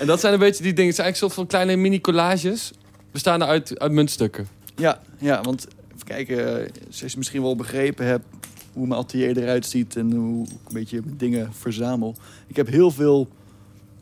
[0.00, 0.86] En dat zijn een beetje die dingen.
[0.86, 2.72] Het zijn eigenlijk een soort van kleine mini-collages.
[3.12, 4.48] Bestaande uit, uit muntstukken.
[4.76, 5.66] Ja, ja want
[6.02, 8.24] even kijken, eh, zoals je misschien wel begrepen hebt...
[8.72, 12.14] hoe mijn atelier eruit ziet en hoe ik een beetje dingen verzamel.
[12.46, 13.28] Ik heb heel veel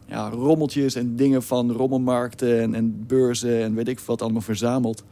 [0.07, 5.05] ja, rommeltjes en dingen van rommelmarkten en, en beurzen en weet ik wat allemaal verzameld.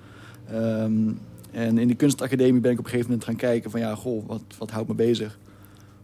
[0.51, 1.12] Ehm,
[1.51, 4.27] en in de kunstacademie ben ik op een gegeven moment gaan kijken van ja, goh,
[4.27, 5.38] wat, wat houdt me bezig?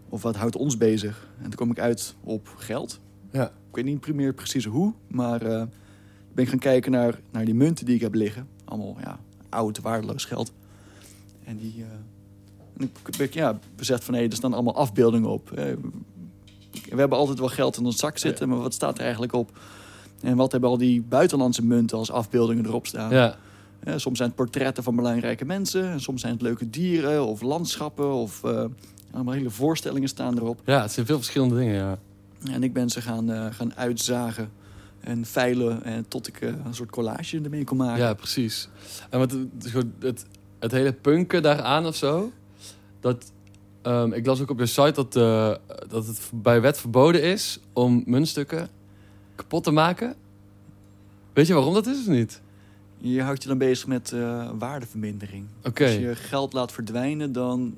[0.08, 1.28] Of wat houdt ons bezig?
[1.36, 3.00] En toen kom ik uit op geld.
[3.30, 3.46] Ja.
[3.46, 7.86] Ik weet niet primair precies hoe, maar ik ben gaan kijken naar, naar die munten
[7.86, 8.48] die ik heb liggen.
[8.64, 9.18] Allemaal ja,
[9.48, 10.52] oud, waardeloos geld.
[11.44, 11.84] En die...
[12.78, 15.52] en ik ja, beseft van hé, er staan allemaal afbeeldingen op.
[15.52, 15.64] Eh,
[16.70, 19.58] we hebben altijd wel geld in ons zak zitten, maar wat staat er eigenlijk op?
[20.20, 23.10] En wat hebben al die buitenlandse munten als afbeeldingen erop staan?
[23.10, 23.36] Ja.
[23.80, 25.90] Eh, soms zijn het portretten van belangrijke mensen.
[25.90, 28.12] En soms zijn het leuke dieren of landschappen.
[28.12, 28.42] Of
[29.10, 30.60] allemaal hele voorstellingen staan erop.
[30.64, 31.98] ja, het zijn veel verschillende dingen, ja.
[32.50, 34.50] En ik ben ze gaan, gaan uitzagen
[35.00, 35.84] en veilen.
[35.84, 38.02] En tot ik een soort collage ermee kon maken.
[38.02, 38.68] Ja, precies.
[39.10, 40.26] En wat het, het,
[40.62, 42.32] het, hele punken daaraan of zo.
[43.00, 43.32] Dat,
[43.82, 45.54] ehm, ik las ook op je site dat, eh,
[45.88, 48.68] dat het bij wet verboden is om muntstukken
[49.34, 50.14] kapot te maken.
[51.32, 52.40] Weet je waarom dat is of niet?
[52.98, 55.46] Je houdt je dan bezig met eh, waardevermindering.
[55.62, 57.74] Als je geld laat verdwijnen, dan,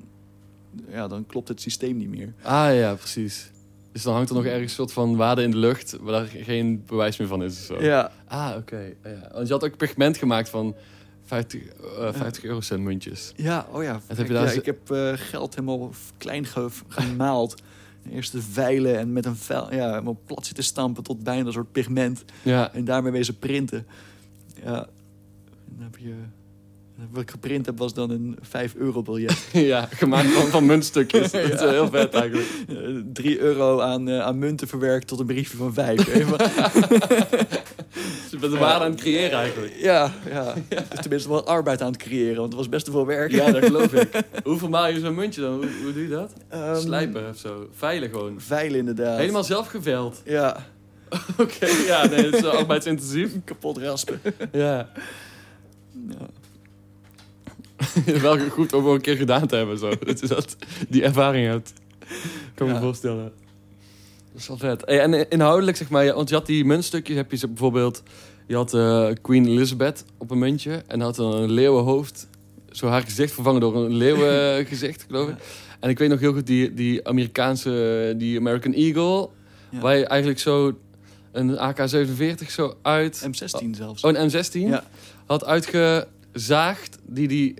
[0.89, 2.33] ja, dan klopt het systeem niet meer.
[2.41, 3.51] Ah ja, precies.
[3.91, 6.43] Dus dan hangt er nog ergens een soort van waarde in de lucht waar daar
[6.43, 7.83] geen bewijs meer van is of zo.
[7.83, 8.93] Ja, Ah, oké.
[9.03, 9.29] Ja.
[9.33, 10.75] Want je had ook pigment gemaakt van
[11.25, 13.31] 50, eh 50 eurocent muntjes.
[13.35, 14.01] ja, oh ja.
[14.07, 17.55] heb je daar ja, ik heb eh, geld helemaal klein ge- gemaald.
[18.11, 21.53] Eerst de veilen en met een vuil, ja, helemaal plat zitten stampen tot bijna een
[21.53, 22.23] soort pigment.
[22.41, 23.85] Ja, En daarmee wezen printen.
[24.63, 24.75] Ja.
[25.67, 26.13] En dan heb je...
[27.11, 29.47] Wat ik geprint heb was dan een 5 euro biljet.
[29.71, 31.31] ja gemaakt van, van muntstukjes.
[31.31, 32.47] Dat is heel vet eigenlijk.
[33.13, 36.05] 3 euro aan, eh, aan munten verwerkt tot een briefje van 5.
[38.31, 39.73] Je bent de waarde aan het creëren eigenlijk.
[39.77, 40.53] ja, ja.
[40.69, 43.31] Dus tenminste wel arbeid aan het creëren, want het was best veel werk.
[43.31, 44.09] Ja, dat geloof ik.
[44.43, 45.53] Hoe vermaal je zo'n muntje dan?
[45.53, 46.33] Hoe, hoe doe je dat?
[46.49, 47.69] Ehm, Slijpen of zo.
[47.73, 48.41] Veilen gewoon.
[48.41, 49.17] Veilen inderdaad.
[49.19, 50.21] Helemaal zelf geveld.
[50.25, 50.65] Ja,
[51.41, 53.31] Oké, ja, nee, het is arbeidsintensief.
[53.45, 54.21] kapot raspen.
[54.51, 54.89] Ja.
[56.09, 56.25] Ja.
[58.21, 59.91] wel goed om een keer gedaan te hebben zo.
[60.05, 60.55] Dat je dat,
[60.89, 61.73] die ervaring hebt.
[62.55, 62.79] Kan me Ja.
[62.79, 63.31] voorstellen.
[64.35, 64.81] Dat is wel vet.
[64.85, 68.03] Hey, en inhoudelijk, zeg maar, want je had die muntstukjes, heb je ze bijvoorbeeld...
[68.47, 72.27] Je had eh, Queen Elizabeth op een muntje en had een leeuwenhoofd.
[72.71, 75.35] Zo haar gezicht vervangen door een leeuwengezicht, geloof ik.
[75.79, 79.29] En ik weet nog heel goed die, die Amerikaanse, die American Eagle...
[79.69, 79.79] Ja.
[79.79, 80.77] Waar je eigenlijk zo
[81.31, 83.27] een AK-47 zo uit...
[83.27, 84.03] M16 zelfs.
[84.03, 84.83] Oh, een M16 Ja.
[85.25, 87.55] had uitgezaagd, die die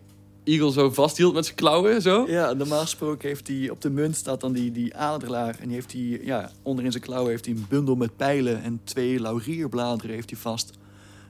[0.45, 2.25] Eagle zo vasthield met zijn klauwen, zo.
[2.27, 5.55] Ja, normaal gesproken heeft hij op de munt staat dan die, die adelaar.
[5.59, 8.79] En die heeft hij, ja, onderin zijn klauwen heeft hij een bundel met pijlen en
[8.83, 10.71] twee laurierbladeren heeft hij vast.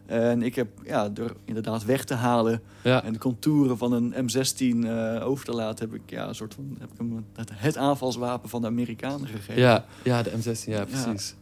[0.06, 4.14] En ik heb, ja, door inderdaad weg te halen Ja, en de contouren van een
[4.14, 7.50] M16 eh, over te laten, heb ik, ja, een soort van, heb ik hem het,
[7.54, 9.62] het aanvalswapen van de Amerikanen gegeven.
[9.62, 11.36] ja, ja de M16, ja, precies.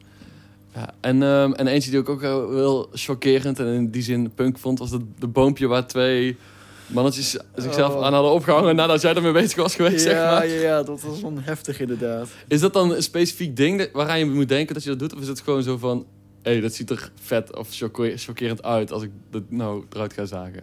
[0.73, 0.93] Ja.
[0.99, 4.57] en, ehm, en eentje die ik ook heel, heel chockerend en in die zin punk
[4.57, 6.37] vond, was de, de boompje waar twee
[6.87, 8.05] mannetjes zichzelf Oh.
[8.05, 10.47] aan hadden opgehangen nadat jij ermee bezig was geweest, zeg ja, maar.
[10.47, 12.27] ja, ja, dat was wel heftig inderdaad.
[12.47, 15.13] Is dat dan een specifiek ding waaraan je moet denken dat je dat doet?
[15.13, 16.05] Of is het gewoon zo van,
[16.41, 17.67] hé, hey, dat ziet er vet of
[18.15, 20.61] chockerend uit als ik dat nou eruit ga zagen?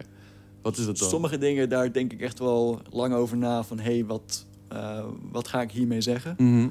[0.61, 1.09] Wat is dat dan?
[1.09, 5.03] Sommige dingen, daar denk ik echt wel lang over na van, hé, hey, wat, eh,
[5.31, 6.35] wat ga ik hiermee zeggen?
[6.37, 6.67] Mhm.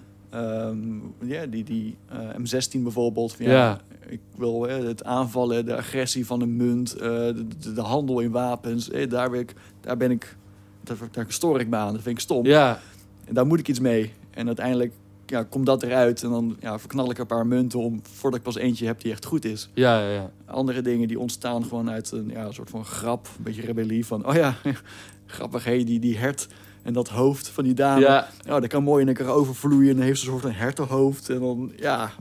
[1.20, 3.32] Ja, die, die eh, M16 bijvoorbeeld.
[3.36, 3.80] Van, ja, Ja.
[4.06, 8.20] Ik wil eh, het aanvallen, de agressie van een munt, eh, de, de, de handel
[8.20, 8.90] in wapens.
[8.90, 10.36] eh, daar, ben ik, daar ben ik,
[10.82, 11.92] daar, daar stoor ik me aan.
[11.92, 12.46] Dat vind ik stom.
[12.46, 12.80] Ja,
[13.24, 14.12] En daar moet ik iets mee.
[14.30, 14.92] En uiteindelijk
[15.26, 18.44] ja, komt dat eruit en dan ja, verknal ik een paar munten om voordat ik
[18.44, 19.68] pas eentje heb die echt goed is.
[19.74, 20.30] ja, ja, ja.
[20.46, 24.26] Andere dingen die ontstaan gewoon uit een ja, soort van grap, een beetje rebellie van,
[24.26, 24.54] oh ja,
[25.26, 26.48] grappig hé, die, die hert
[26.82, 28.00] en dat hoofd van die dame.
[28.00, 29.90] Ja, Ja, dat kan mooi in elkaar overvloeien.
[29.90, 31.28] En dan heeft ze een soort van hertenhoofd.
[31.28, 32.12] En dan, ja,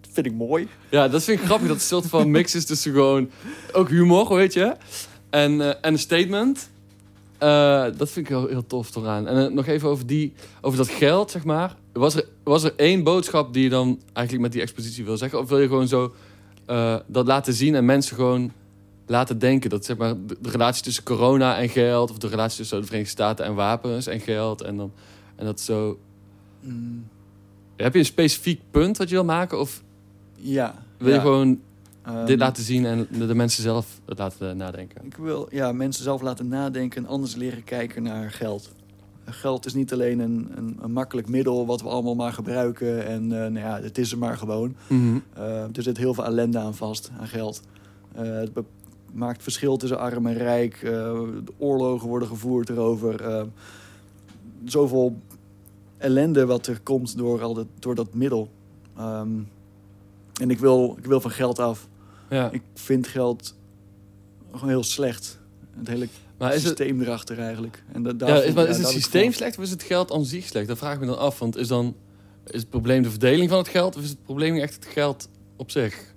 [0.00, 0.68] dat vind ik mooi.
[0.88, 1.68] Ja, dat vind ik grappig.
[1.68, 3.30] Dat het een soort van mix is tussen gewoon...
[3.72, 4.76] Ook humor, weet je.
[5.30, 6.70] En, eh, en een statement.
[7.38, 9.26] Eh, dat vind ik heel, heel tof eraan.
[9.26, 11.76] En eh, nog even over, die, over dat geld, zeg maar.
[11.92, 15.38] Was er, was er één boodschap die je dan eigenlijk met die expositie wil zeggen?
[15.38, 16.14] Of wil je gewoon zo
[17.06, 18.52] dat laten zien en mensen gewoon
[19.08, 19.70] laten denken?
[19.70, 22.10] Dat zeg maar de, de relatie tussen corona en geld...
[22.10, 24.62] of de relatie tussen de Verenigde Staten en wapens en geld...
[24.62, 24.92] en, dan,
[25.36, 25.98] en dat zo...
[27.76, 29.58] Heb je een specifiek punt wat je wil maken?
[29.58, 29.82] Of
[30.34, 30.74] Ja.
[30.98, 31.60] wil je gewoon
[32.08, 35.04] Ehm, dit laten zien en de, mensen zelf het laten nadenken.
[35.04, 38.72] Ik wil ja, mensen zelf laten nadenken en anders leren kijken naar geld.
[39.24, 43.06] Geld is niet alleen een, een, een makkelijk middel wat we allemaal maar gebruiken.
[43.06, 44.76] En eh, nou ja, het is er maar gewoon.
[45.34, 47.60] Eh, er zit heel veel ellende aan vast, aan geld.
[48.14, 48.52] Eh, het
[49.12, 50.74] maakt verschil tussen arm en rijk.
[50.74, 50.90] Eh,
[51.44, 53.24] de oorlogen worden gevoerd erover.
[53.24, 53.42] Eh,
[54.64, 55.16] zoveel
[55.96, 58.50] ellende wat er komt door, al dat, door dat middel.
[58.96, 59.28] Ehm,
[60.40, 61.88] en ik wil, ik wil van geld af.
[62.30, 62.50] Ja.
[62.50, 63.54] Ik vind geld
[64.52, 65.38] gewoon heel slecht.
[65.78, 67.84] Het hele Maar is het, systeem erachter eigenlijk.
[67.92, 70.24] En ja, is, maar ja, is het systeem van- slecht of is het geld aan
[70.24, 70.68] zich slecht?
[70.68, 71.38] Dat vraag ik me dan af.
[71.38, 71.94] Want is, dan,
[72.46, 75.28] is het probleem de verdeling van het geld of is het probleem echt het geld
[75.56, 76.14] op zich?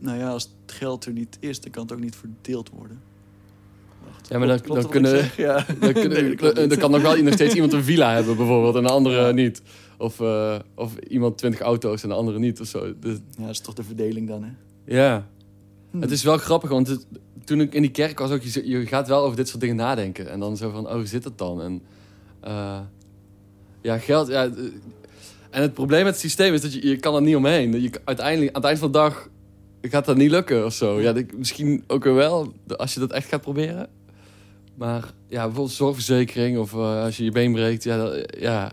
[0.00, 3.00] Nou ja, als het geld er niet is, dan kan het ook niet verdeeld worden.
[4.04, 5.30] Wacht, Ja, maar dan- kunnen-?
[5.36, 5.64] Ja.
[5.80, 8.36] Dan, kunnen, Nee, dat klopt dan kan nog wel nog steeds iemand een villa hebben
[8.36, 9.30] bijvoorbeeld en de andere Ja.
[9.30, 9.62] niet.
[9.98, 12.94] Of, eh, of iemand twintig auto's en de andere niet of zo.
[13.00, 14.50] Dus, Ja, dat is toch de verdeling dan, hè?
[14.84, 15.28] ja,
[15.90, 16.00] Hm.
[16.00, 17.06] het is wel grappig, want het-
[17.44, 19.76] toen ik in die kerk was ook, je, je gaat wel over dit soort dingen
[19.76, 20.30] nadenken.
[20.30, 21.62] En dan zo van, oh, zit het dan?
[21.62, 21.82] En
[22.40, 22.80] eh,
[23.80, 24.44] ja, geld, ja.
[24.44, 24.52] eh,
[25.50, 27.82] En het probleem met het systeem is dat je, je kan er niet omheen.
[27.82, 29.28] Je, uiteindelijk, aan het eind van de dag
[29.80, 31.00] gaat dat niet lukken of zo.
[31.00, 33.88] Ja, ik- misschien ook weer wel, als je dat echt gaat proberen.
[34.74, 38.72] Maar ja, bijvoorbeeld zorgverzekering of eh, als je je been breekt, ja, dat- ja.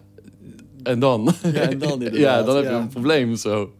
[0.84, 1.34] En dan?
[1.44, 2.80] Ja, en dan inderdaad, ja, dan heb je ja.
[2.80, 3.74] een probleem of zo.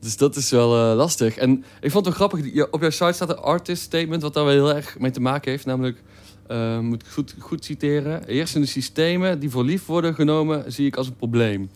[0.00, 1.36] Dus dat is wel eh, lastig.
[1.36, 4.22] En ik vond het wel grappig, op jouw site staat een artist statement...
[4.22, 5.66] wat daar wel heel erg mee te maken heeft.
[5.66, 6.02] Namelijk,
[6.46, 8.22] eh, moet ik goed, goed citeren...
[8.26, 10.72] heersende systemen die voor lief worden genomen...
[10.72, 11.70] zie ik als een probleem.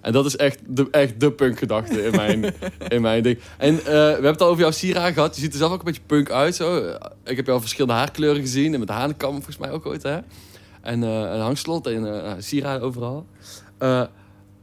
[0.00, 2.54] En dat is echt de, echt de punkgedachte in mijn,
[2.88, 3.38] in mijn ding.
[3.58, 5.34] En eh, we hebben het al over jouw sieraad gehad.
[5.34, 6.54] Je ziet er zelf ook een beetje punk uit.
[6.54, 6.96] Zo.
[7.24, 8.74] Ik heb jou verschillende haarkleuren gezien.
[8.74, 10.18] En met hanenkam volgens mij ook ooit, hè?
[10.80, 13.26] En eh, een hangslot en sieraden overal.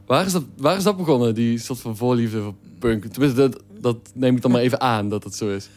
[0.06, 3.04] Waar, is dat, waar is dat begonnen, die soort van voorliefde voor punk?
[3.04, 5.68] Tenminste, dat, dat neem ik dan maar even aan dat het zo is.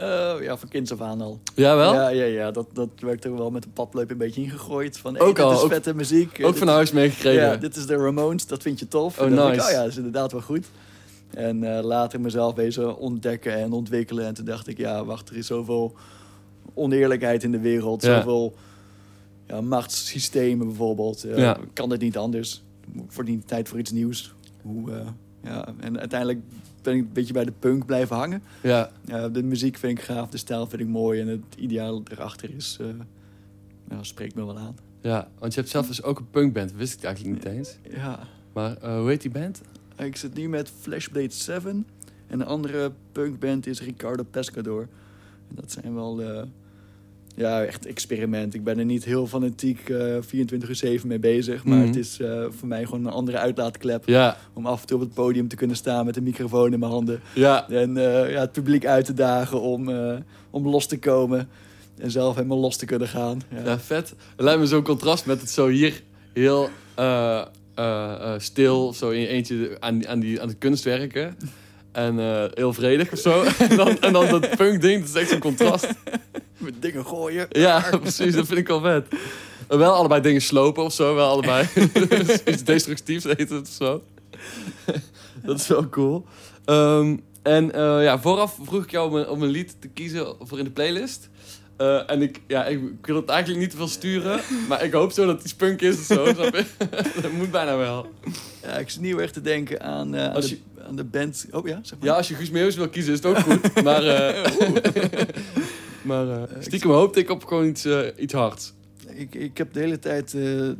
[0.00, 1.40] Eh, ja, van kinds af aan al.
[1.54, 1.92] Ja, wel?
[1.94, 4.98] Ja, ja, ja dat, dat werd er wel met een papleep een beetje ingegooid.
[4.98, 6.28] Van, hey, Ook dit al, is ook- vette muziek.
[6.40, 7.42] Ook Dit van is- huis meegekregen.
[7.42, 9.18] Ja, dit is de Ramones, dat vind je tof.
[9.18, 9.66] Oh, en dacht ik, nice.
[9.66, 10.66] oh ja, dat is inderdaad wel goed.
[11.30, 14.26] En eh, later mezelf wezen ontdekken en ontwikkelen.
[14.26, 15.94] En toen dacht ik, ja, wacht, er is zoveel
[16.74, 18.02] oneerlijkheid in de wereld.
[18.02, 18.16] Ja.
[18.16, 18.54] Zoveel
[19.46, 21.24] ja, machtssystemen bijvoorbeeld.
[21.24, 21.58] Eh, Ja.
[21.72, 22.62] Kan het niet anders?
[23.24, 24.34] Niet tijd voor iets nieuws?
[24.62, 24.90] Hoe,
[25.44, 26.40] ja, en uiteindelijk
[26.82, 28.42] ben ik een beetje bij de punk blijven hangen.
[28.62, 28.90] ja.
[29.32, 31.20] De muziek vind ik gaaf, de stijl vind ik mooi.
[31.20, 32.86] En het ideaal erachter is, eh
[33.90, 34.76] ja, spreekt me wel aan.
[35.00, 36.72] ja, want je hebt zelf dus ook een punkband.
[36.72, 37.76] Wist ik eigenlijk niet eens.
[37.90, 38.18] Ja,
[38.52, 39.60] Maar eh, hoe heet die band?
[39.96, 41.86] Ik zit nu met Flashblade 7.
[42.26, 44.80] En de andere punkband is Ricardo Pescador.
[45.48, 46.42] En dat zijn wel eh,
[47.36, 48.54] ja, echt experiment.
[48.54, 51.64] Ik ben er niet heel fanatiek eh 24 uur 7 mee bezig.
[51.64, 51.86] Maar Mhm.
[51.86, 54.08] het is eh, voor mij gewoon een andere uitlaatklep.
[54.08, 56.78] Ja, Om af en toe op het podium te kunnen staan met een microfoon in
[56.78, 57.20] mijn handen.
[57.34, 57.68] ja.
[57.70, 59.88] En eh, ja, het publiek uit te dagen om,
[60.50, 61.48] om los te komen.
[61.98, 63.40] En zelf helemaal los te kunnen gaan.
[63.54, 63.64] Ja.
[63.64, 64.08] Ja, vet.
[64.08, 66.68] Het lijkt me zo'n contrast met het zo hier heel
[68.38, 71.36] stil, zo in je eentje aan, aan, die, aan het kunstwerken.
[71.92, 73.42] En eh, heel vredig of zo.
[73.68, 75.86] en, dan, en dan dat punk ding, dat is echt zo'n contrast.
[76.58, 77.46] Met dingen gooien.
[77.50, 79.06] Ja, precies, dat vind ik wel vet.
[79.68, 81.68] En wel allebei dingen slopen of zo, wel allebei.
[82.44, 84.02] Iets destructiefs eten of zo.
[85.42, 86.26] dat is wel cool.
[86.64, 90.34] Ehm, en eh, ja, vooraf vroeg ik jou om een, om een lied te kiezen
[90.40, 91.28] voor in de playlist.
[91.80, 94.92] Eh, en ik, ja, ik, ik wil het eigenlijk niet te veel sturen, maar ik
[94.92, 96.24] hoop zo dat het iets punk is of zo.
[97.22, 98.06] dat moet bijna wel.
[98.62, 101.46] Ja, ik zit niet heel erg te denken aan, eh, aan, de, aan de band.
[101.50, 102.08] Oh ja, zeg maar.
[102.08, 103.82] Ja, als je Guus Meeuwis wil kiezen, is het ook goed.
[103.82, 104.52] Maar, eh,
[106.02, 108.72] maar stiekem hoopte ik op gewoon iets, iets hards.
[109.06, 110.76] Ik, ik heb de hele tijd de,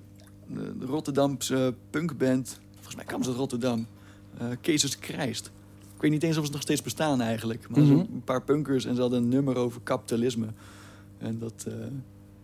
[0.80, 2.60] Rotterdamse punkband.
[2.74, 3.86] Volgens mij kwam ze uit Rotterdam.
[4.60, 5.50] Kezus Krijst.
[5.94, 7.68] Ik weet niet eens of ze nog steeds bestaan eigenlijk.
[7.68, 7.92] Maar Mhm.
[7.92, 10.46] een paar punkers en ze hadden een nummer over kapitalisme.
[11.20, 11.64] En dat.
[11.68, 11.74] eh,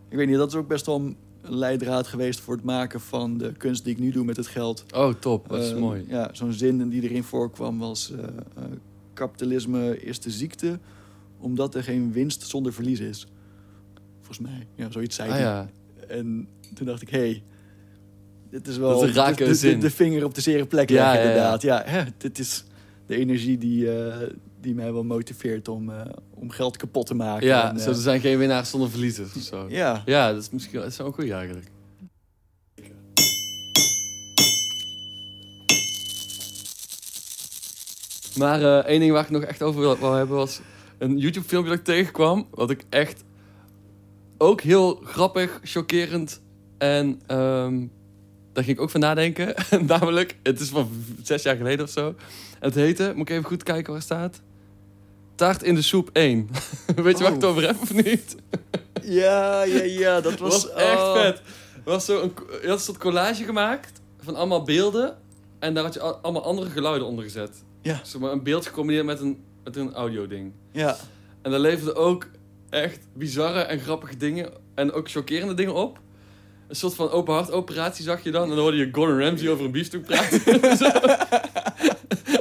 [0.09, 3.37] ik weet niet, dat is ook best wel een leidraad geweest voor het maken van
[3.37, 4.85] de kunst die ik nu doe met het geld.
[4.95, 5.49] Oh, top.
[5.49, 6.05] Dat is Eh, mooi.
[6.07, 8.11] Ja, zo'n zin die erin voorkwam was...
[8.11, 8.63] eh, eh,
[9.13, 10.79] kapitalisme is de ziekte
[11.39, 13.27] omdat er geen winst zonder verlies is.
[14.21, 14.67] Volgens mij.
[14.75, 15.43] Ja, zoiets zei Ah hij.
[15.43, 15.69] ja.
[16.07, 17.43] En toen dacht ik, hé, hey,
[18.49, 19.79] dit is wel is de, de, de, zin.
[19.79, 21.27] de vinger op de zere plek Ja, leggen, ja, ja.
[21.29, 21.61] inderdaad.
[21.61, 22.63] Ja, hè, dit is
[23.05, 23.89] de energie die,
[24.61, 25.91] die mij wel motiveert om,
[26.39, 27.47] om geld kapot te maken.
[27.47, 29.65] Ja, En, zo, eh, er zijn geen winnaars zonder verliezers of zo.
[29.69, 30.01] ja.
[30.05, 31.67] Ja, dat is misschien dat is wel een goeie eigenlijk.
[38.37, 40.59] Maar eh, één ding waar ik nog echt over wil, wil hebben was
[40.97, 42.47] een YouTube filmpje dat ik tegenkwam.
[42.51, 43.23] Wat ik echt
[44.37, 46.41] ook heel grappig, chockerend
[46.77, 47.85] en ehm,
[48.53, 49.53] daar ging ik ook van nadenken.
[49.87, 50.89] Namelijk, het is van
[51.23, 52.15] zes jaar geleden of zo.
[52.59, 54.41] Het heette, moet ik even goed kijken waar het staat.
[55.37, 56.49] Taart in de soep 1.
[56.95, 57.49] Weet je waar ik het Oh.
[57.49, 58.35] over heb of niet?
[59.21, 61.13] ja, ja, ja, dat was, was, echt oh.
[61.21, 61.41] vet.
[61.83, 65.17] Was zo een, je had een soort collage gemaakt van allemaal beelden.
[65.59, 67.63] En daar had je al- allemaal andere geluiden onder gezet.
[67.81, 67.99] Ja.
[68.03, 70.51] Zeg maar een beeld gecombineerd met een, met een audio ding.
[70.71, 70.97] Ja,
[71.41, 72.27] En daar leverden ook
[72.69, 74.51] echt bizarre en grappige dingen.
[74.75, 75.99] En ook chockerende dingen op.
[76.67, 78.43] Een soort van open hart operatie zag je dan.
[78.43, 80.41] En dan hoorde je Gordon Ramsay over een biefstuk praten.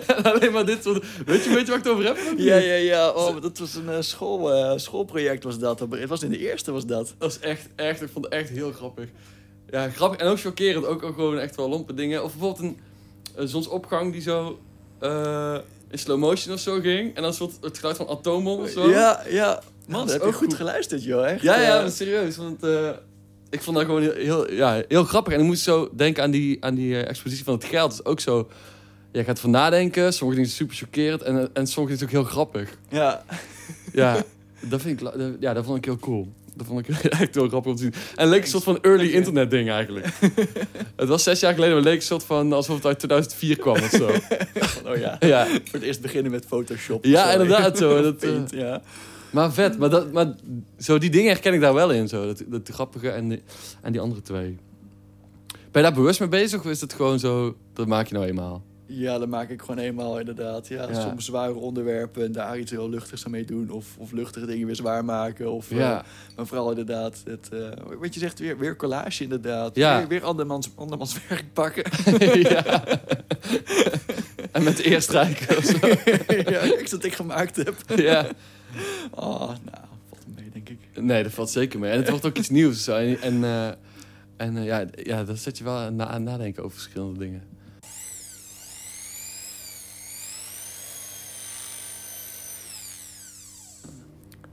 [0.17, 1.05] En alleen maar dit soort...
[1.27, 2.17] Weet je, weet je waar ik het over heb?
[2.37, 3.11] ja, ja, ja.
[3.11, 5.81] Oh, dat was een eh, school, eh, schoolproject was dat.
[5.81, 7.15] Het was in de eerste was dat.
[7.19, 9.09] Dat is echt, echt, ik vond het echt heel grappig.
[9.71, 10.87] Ja, grappig en ook chockerend.
[10.87, 12.25] Ook, ook gewoon echt wel lompe dingen.
[12.25, 12.79] Of bijvoorbeeld een,
[13.35, 14.59] een zonsopgang die zo
[14.99, 15.59] eh,
[15.91, 17.17] in slow motion of zo ging.
[17.17, 18.91] En dan soort het geluid van atoombom of zo.
[18.91, 19.63] Ja, ja.
[19.87, 21.29] Man, dat heb je goed geluisterd, joh.
[21.29, 21.43] Echt.
[21.43, 22.37] ja, ja maar serieus.
[22.37, 22.61] Want
[23.57, 25.33] ik vond dat gewoon heel, heel, ja, heel grappig.
[25.33, 27.91] En ik moest zo denken aan die, aan die eh, expositie van het geld.
[27.91, 28.49] Dat is ook zo...
[29.13, 30.13] Je gaat ervan nadenken.
[30.13, 31.23] Sommige dingen zijn super chockerend.
[31.23, 32.71] En, en sommige dingen ook heel grappig.
[32.89, 33.25] ja.
[33.93, 34.23] Ja,
[34.61, 36.29] dat, vind ik, dat- ja, dat vond ik heel cool.
[36.55, 37.93] Dat vond ik echt heel grappig om te zien.
[37.93, 40.07] En het leek een soort van early internet ding eigenlijk.
[40.97, 43.57] het was zes jaar geleden, maar het leek een soort van alsof het uit 2004
[43.57, 44.11] kwam of zo.
[44.91, 45.17] Oh ja.
[45.21, 47.05] ja, Voor het eerst beginnen met Photoshop.
[47.05, 47.33] Ja, zo.
[47.41, 48.83] inderdaad, zo, dat, eh, Paint, ja.
[49.31, 49.79] Maar vet.
[49.79, 50.35] Maar, dat, maar
[50.79, 52.09] zo die dingen herken ik daar wel in.
[52.09, 52.27] Zo.
[52.27, 53.43] Dat, dat grappige en die,
[53.83, 54.59] en die andere twee.
[55.47, 58.27] Ben je daar bewust mee bezig of is het gewoon zo, dat maak je nou
[58.27, 58.63] eenmaal?
[58.87, 60.69] ja, dat maak ik gewoon eenmaal inderdaad.
[60.69, 61.01] Ja, Ja.
[61.01, 63.71] Soms zware onderwerpen en daar iets heel luchtigs aan mee doen.
[63.71, 65.53] Of, of luchtige dingen weer zwaar maken.
[65.53, 66.05] Of, eh, Ja,
[66.37, 69.77] maar vooral inderdaad, het, eh, wat je zegt, weer, weer collage inderdaad.
[69.77, 69.99] Ja.
[69.99, 71.85] Weer, weer andermans, andermans werk pakken.
[72.51, 72.85] ja.
[74.57, 75.87] en met eer strijken of zo.
[76.53, 77.75] ja, ik dat ik gemaakt heb.
[77.97, 78.27] ja.
[79.11, 80.79] Oh, nou, valt mee, denk ik.
[81.03, 81.91] Nee, dat valt zeker mee.
[81.91, 82.85] En het wordt ook iets nieuws.
[82.85, 82.95] Zo.
[82.95, 83.69] En, en, eh,
[84.37, 87.43] en eh, ja, ja, dan zet je wel aan, aan nadenken over verschillende dingen.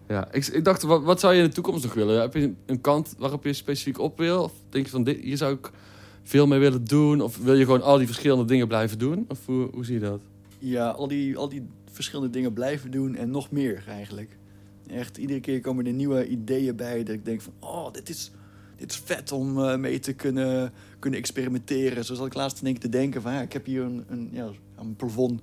[0.08, 2.22] Ja, ik, ik dacht, wat, wat zou je in de toekomst nog willen?
[2.22, 4.44] Heb je een, een kant waarop je specifiek op wil?
[4.44, 5.72] Of denk je van, dit, hier zou ik
[6.23, 7.21] veel mee willen doen?
[7.21, 9.25] Of wil je gewoon al die verschillende dingen blijven doen?
[9.27, 10.21] Of hoe, hoe zie je dat?
[10.59, 14.38] Ja, al die, al die verschillende dingen blijven doen en nog meer eigenlijk.
[14.88, 17.53] Echt, iedere keer komen er nieuwe ideeën bij dat ik denk van...
[17.59, 18.31] Oh, dit is,
[18.77, 22.05] dit is vet om eh, mee te kunnen, kunnen experimenteren.
[22.05, 23.33] Zo zat ik laatst in één keer te denken van...
[23.33, 25.41] Ja, ik heb hier een, een, ja, een plafond,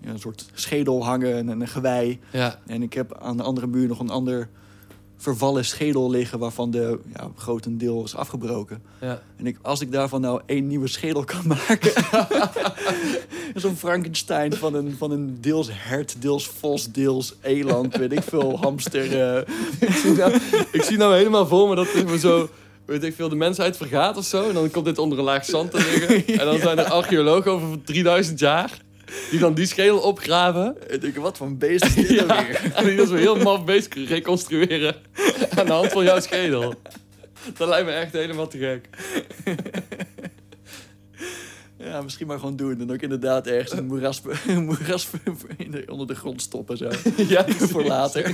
[0.00, 2.18] ja, een soort schedel hangen en een gewei.
[2.32, 4.48] Ja, En ik heb aan de andere muur nog een ander
[5.20, 8.82] vervallen schedel liggen waarvan de ja, grotendeel is afgebroken.
[9.00, 9.22] Ja.
[9.36, 11.92] En ik, als ik daarvan nou één nieuwe schedel kan maken.
[13.54, 18.58] Zo'n Frankenstein van een, van een deels hert, deels vos, deels eland, weet ik veel,
[18.58, 19.20] hamster.
[19.20, 19.42] eh.
[19.88, 20.34] ik, zie nou,
[20.72, 22.48] ik zie nou helemaal voor me dat we zo...
[22.84, 24.48] Weet ik veel, de mensheid vergaat of zo.
[24.48, 26.26] En dan komt dit onder een laag zand te liggen.
[26.40, 28.80] En dan zijn er archeologen over 3000 jaar...
[29.30, 30.88] die dan die schedel opgraven.
[30.88, 32.72] En ik denk, wat voor een beest is dit weer?
[32.74, 34.96] en die dat zo heel maf bezig reconstrueren
[35.56, 36.74] aan de hand van jouw schedel.
[37.56, 38.88] Dat lijkt me echt helemaal te gek.
[41.84, 42.80] Ja, misschien maar gewoon doen.
[42.80, 45.08] En ook inderdaad ergens een moeras, een moeras
[45.88, 46.76] onder de grond stoppen.
[46.76, 46.90] Zo.
[47.28, 48.32] Ja, Voor later.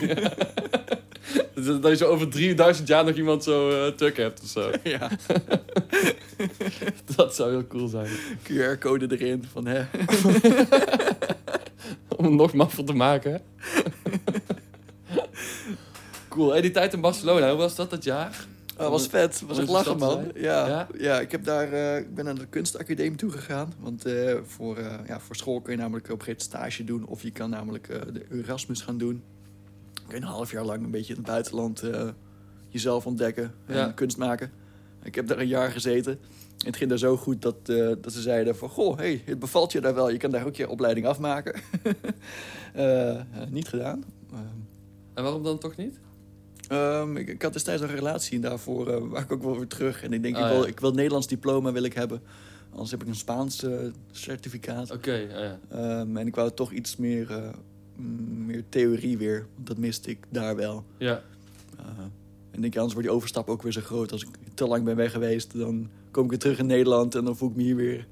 [1.55, 4.71] Dat dat je zo over 3000 jaar nog iemand zo eh tuk hebt of zo.
[4.83, 5.11] Ja,
[7.17, 8.09] Dat zou heel cool zijn.
[8.43, 9.45] QR-code erin.
[9.53, 9.79] Van, hè.
[12.17, 13.43] Om het nog maffer te maken.
[16.29, 16.51] cool.
[16.51, 18.47] Hey, die tijd in Barcelona, hoe was dat dat jaar?
[18.77, 19.43] Dat was vet.
[19.47, 20.25] was echt lachen, man.
[20.35, 20.87] Ja, Ja?
[20.99, 21.21] ja?
[21.21, 23.73] ik, heb daar, eh, ik ben naar de kunstacademie toegegaan.
[23.81, 26.85] Want eh, voor, eh, ja, voor school kun je namelijk op een gegeven moment stage
[26.85, 27.07] doen.
[27.07, 29.23] Of je kan namelijk eh, de Erasmus gaan doen.
[30.07, 32.09] Kun je een half jaar lang een beetje in het buitenland eh,
[32.69, 33.55] jezelf ontdekken.
[33.67, 33.93] En Ja.
[33.95, 34.51] kunst maken.
[35.03, 36.19] Ik heb daar een jaar gezeten.
[36.67, 38.69] Het ging daar zo goed dat, eh, dat ze zeiden van...
[38.69, 40.11] Goh, hey, het bevalt je daar wel.
[40.11, 41.55] Je kan daar ook je opleiding afmaken.
[42.73, 44.05] Eh, eh, niet gedaan.
[45.15, 45.99] En waarom dan toch niet?
[46.69, 49.67] Ehm, ik, ik had destijds een relatie en daarvoor eh wou ik ook wel weer
[49.67, 50.03] terug.
[50.03, 50.69] En ik denk, Ah, ik, wil, ja.
[50.69, 52.23] ik wil Nederlands diploma wil ik hebben.
[52.71, 53.65] Anders heb ik een Spaans
[54.11, 54.91] certificaat.
[54.91, 55.59] Oké, ja, ja.
[55.69, 57.55] Ehm, en ik wou toch iets meer,
[57.97, 59.47] mm, meer theorie weer.
[59.55, 60.85] Want dat miste ik daar wel.
[60.99, 61.23] ja.
[61.81, 61.85] Uh,
[62.51, 64.13] en ik denk, anders wordt die overstap ook weer zo groot.
[64.13, 67.15] Als ik te lang ben weg geweest, dan kom ik weer terug in Nederland.
[67.15, 68.07] En dan voel ik me hier weer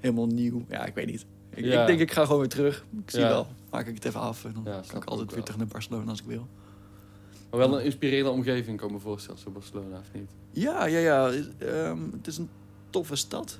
[0.00, 0.64] helemaal nieuw.
[0.68, 1.26] Ja, ik weet niet.
[1.54, 1.80] Ik, Ja.
[1.80, 2.84] ik denk, ik ga gewoon weer terug.
[3.04, 3.28] Ik zie Ja.
[3.28, 3.46] wel.
[3.70, 4.44] Maak ik het even af.
[4.44, 6.46] En dan Ja, kan ik altijd weer terug naar Barcelona als ik wil.
[7.50, 10.30] Maar wel een inspirerende omgeving, kan ik me voorstellen, zo Barcelona, of niet?
[10.50, 11.30] Ja, ja, ja.
[11.58, 12.48] Ehm, het is een
[12.90, 13.58] toffe stad.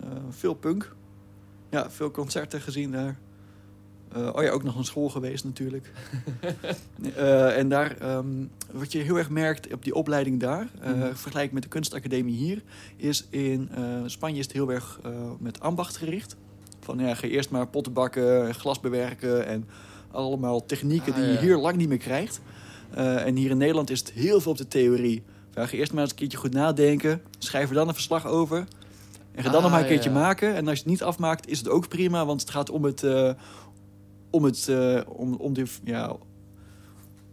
[0.00, 0.94] Eh, veel punk.
[1.70, 3.18] Ja, veel concerten gezien daar.
[4.12, 5.90] Eh, oh ja, ook nog naar school geweest natuurlijk.
[7.16, 8.26] Eh, en daar, ehm,
[8.72, 11.14] wat je heel erg merkt op die opleiding daar, eh Mhm.
[11.14, 12.62] vergelijk met de kunstacademie hier,
[12.96, 13.70] is in
[14.06, 15.00] Spanje is het heel erg
[15.38, 16.36] met ambacht gericht.
[16.80, 19.68] Van ja, ga eerst maar potten bakken, glas bewerken en
[20.10, 22.40] allemaal technieken Ah, die je hier lang niet meer krijgt.
[22.94, 25.22] En hier in Nederland is het heel veel op de theorie.
[25.54, 28.58] Ja, ga eerst maar eens een keertje goed nadenken, schrijf er dan een verslag over.
[29.34, 30.16] En ga dan Ah, nog maar een keertje ja.
[30.18, 30.54] maken.
[30.54, 33.02] En als je het niet afmaakt, is het ook prima, want het gaat om het,
[34.36, 36.16] om het, eh, om, om de, ja,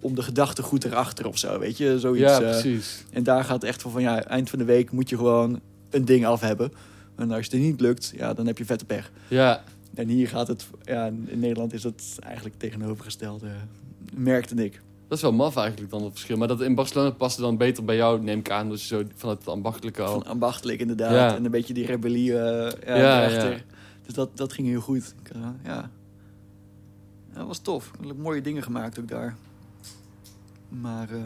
[0.02, 2.22] om de gedachtegoed erachter of zo, weet je, zoiets.
[2.22, 2.50] ja, eh.
[2.50, 3.04] precies.
[3.12, 5.60] en daar gaat het echt van, van ja, eind van de week moet je gewoon
[5.90, 6.72] een ding af hebben.
[7.16, 9.12] En als het niet lukt, ja, dan heb je vette pech.
[9.28, 9.64] Ja,
[9.94, 13.48] En hier gaat het, ja, in Nederland is het eigenlijk tegenovergestelde,
[14.14, 14.82] merkte ik.
[15.08, 16.38] dat is wel maf eigenlijk dan het verschil.
[16.38, 18.70] Maar dat in Barcelona paste dan beter bij jou, neem ik aan.
[18.70, 20.14] Dus je zo vanuit het ambachtelijke al.
[20.14, 21.12] Van ambachtelijk inderdaad.
[21.12, 21.36] Ja.
[21.36, 23.58] En een beetje die rebellie eh ja, Ja.
[24.06, 25.16] Dus dat, dat ging heel goed.
[25.64, 25.90] Ja.
[27.34, 27.92] Ja, dat was tof.
[28.02, 29.36] Ik heb mooie dingen gemaakt ook daar.
[30.70, 31.26] Maar eh,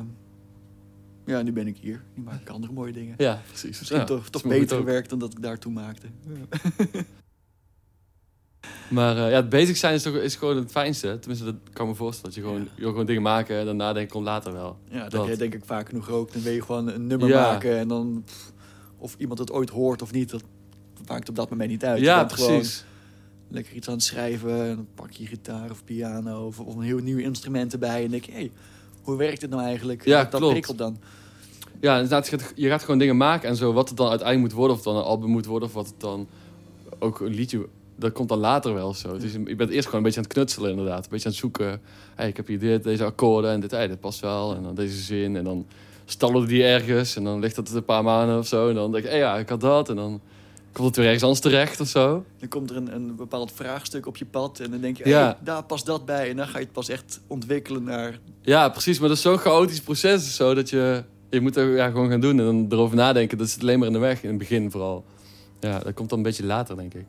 [1.26, 2.04] ja, nu ben ik hier.
[2.13, 3.15] Nu maak ik andere mooie dingen.
[3.17, 3.80] Ja, precies.
[3.80, 6.08] Misschien Ja, toch, toch beter gewerkt dan dat ik daar toen maakte.
[8.89, 11.20] Maar eh, ja, het bezig zijn is, toch, is gewoon het fijnste.
[11.20, 12.36] Tenminste, dat kan me voorstellen.
[12.36, 14.78] Dat je gewoon, je gewoon dingen maken en dan nadenken komt later wel.
[14.89, 15.20] Ja, dat, Dat.
[15.20, 16.34] heb jij denk ik vaak genoeg ook.
[16.34, 18.24] Dan wil je gewoon een nummer maken en dan...
[18.26, 18.52] pff,
[18.98, 20.43] of iemand het ooit hoort of niet, dat
[21.08, 22.00] maakt op dat moment niet uit.
[22.00, 22.86] Je ja, gewoon precies.
[23.48, 24.62] Lekker iets aan het schrijven.
[24.62, 28.04] En dan pak je gitaar of piano of, of een heel nieuw instrument erbij.
[28.04, 28.52] En denk je, hé,
[29.02, 30.06] hoe werkt dit nou eigenlijk?
[30.06, 30.52] Ja, dat klopt.
[30.52, 30.98] prikkelt dan.
[31.82, 33.74] Ja, inderdaad, je gaat, je gaat gewoon dingen maken en zo.
[33.74, 35.86] Wat het dan uiteindelijk moet worden, of het dan een album moet worden, of wat
[35.86, 36.28] het dan
[37.00, 37.68] ook een liedje.
[37.96, 39.14] Dat komt dan later wel of zo.
[39.14, 41.04] Het is, je bent eerst gewoon een beetje aan het knutselen, inderdaad.
[41.04, 41.82] Een beetje aan het zoeken.
[42.16, 44.56] Hey, ik heb hier dit, deze akkoorden en dit, hey, dit past wel.
[44.56, 45.36] En dan deze zin.
[45.36, 45.66] En dan
[46.06, 47.16] stallen die ergens.
[47.16, 48.70] En dan ligt dat een paar maanden of zo.
[48.70, 49.90] En dan denk ik, hey, ja, ik had dat.
[49.90, 50.22] En dan
[50.78, 52.26] komt het weer ergens anders terecht of zo.
[52.40, 54.60] Dan komt er een, een bepaald vraagstuk op je pad.
[54.60, 55.24] En dan denk je, Ja.
[55.24, 56.30] hey, daar past dat bij.
[56.30, 58.20] En dan ga je het pas echt ontwikkelen naar...
[58.42, 59.00] Ja, precies.
[59.00, 60.54] Maar dat is zo'n chaotisch proces zo.
[60.54, 62.40] Dat je, je moet er ja, gewoon gaan doen.
[62.40, 63.38] En dan erover nadenken.
[63.38, 64.23] Dat zit alleen maar in de weg.
[64.23, 65.06] In het begin vooral.
[65.60, 67.06] Ja, dat komt dan een beetje later, denk ik.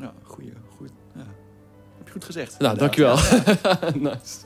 [0.00, 0.90] Ja, goeie, goed.
[1.14, 1.26] Ja.
[1.98, 2.58] Heb je goed gezegd.
[2.58, 2.96] Nou, inderdaad.
[2.96, 4.00] dankjewel.
[4.12, 4.36] nice.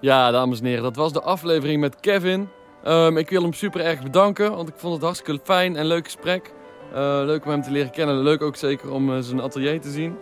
[0.00, 2.48] Ja, dames en heren, dat was de aflevering met Kevin.
[2.84, 6.04] Ehm, ik wil hem super erg bedanken, want ik vond het hartstikke fijn en leuk
[6.04, 6.52] gesprek.
[6.92, 8.22] Eh, leuk om hem te leren kennen.
[8.22, 10.16] Leuk ook zeker om eh, zijn atelier te zien.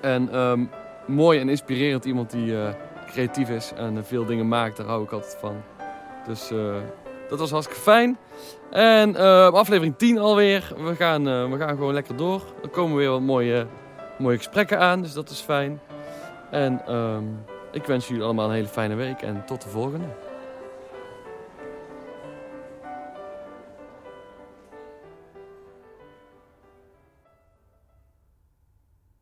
[0.00, 0.64] En ehm,
[1.06, 2.68] mooi en inspirerend iemand die eh,
[3.06, 4.76] creatief is en veel dingen maakt.
[4.76, 5.62] Daar hou ik altijd van.
[6.26, 6.52] Dus
[7.28, 8.18] dat was hartstikke fijn.
[8.70, 10.72] En eh, aflevering 10 alweer.
[10.84, 12.42] We gaan, we gaan gewoon lekker door.
[12.62, 13.66] Er komen weer wat mooie,
[14.18, 15.80] mooie gesprekken aan, dus dat is fijn.
[16.50, 17.24] En ehm,
[17.72, 20.06] ik wens jullie allemaal een hele fijne week en tot de volgende.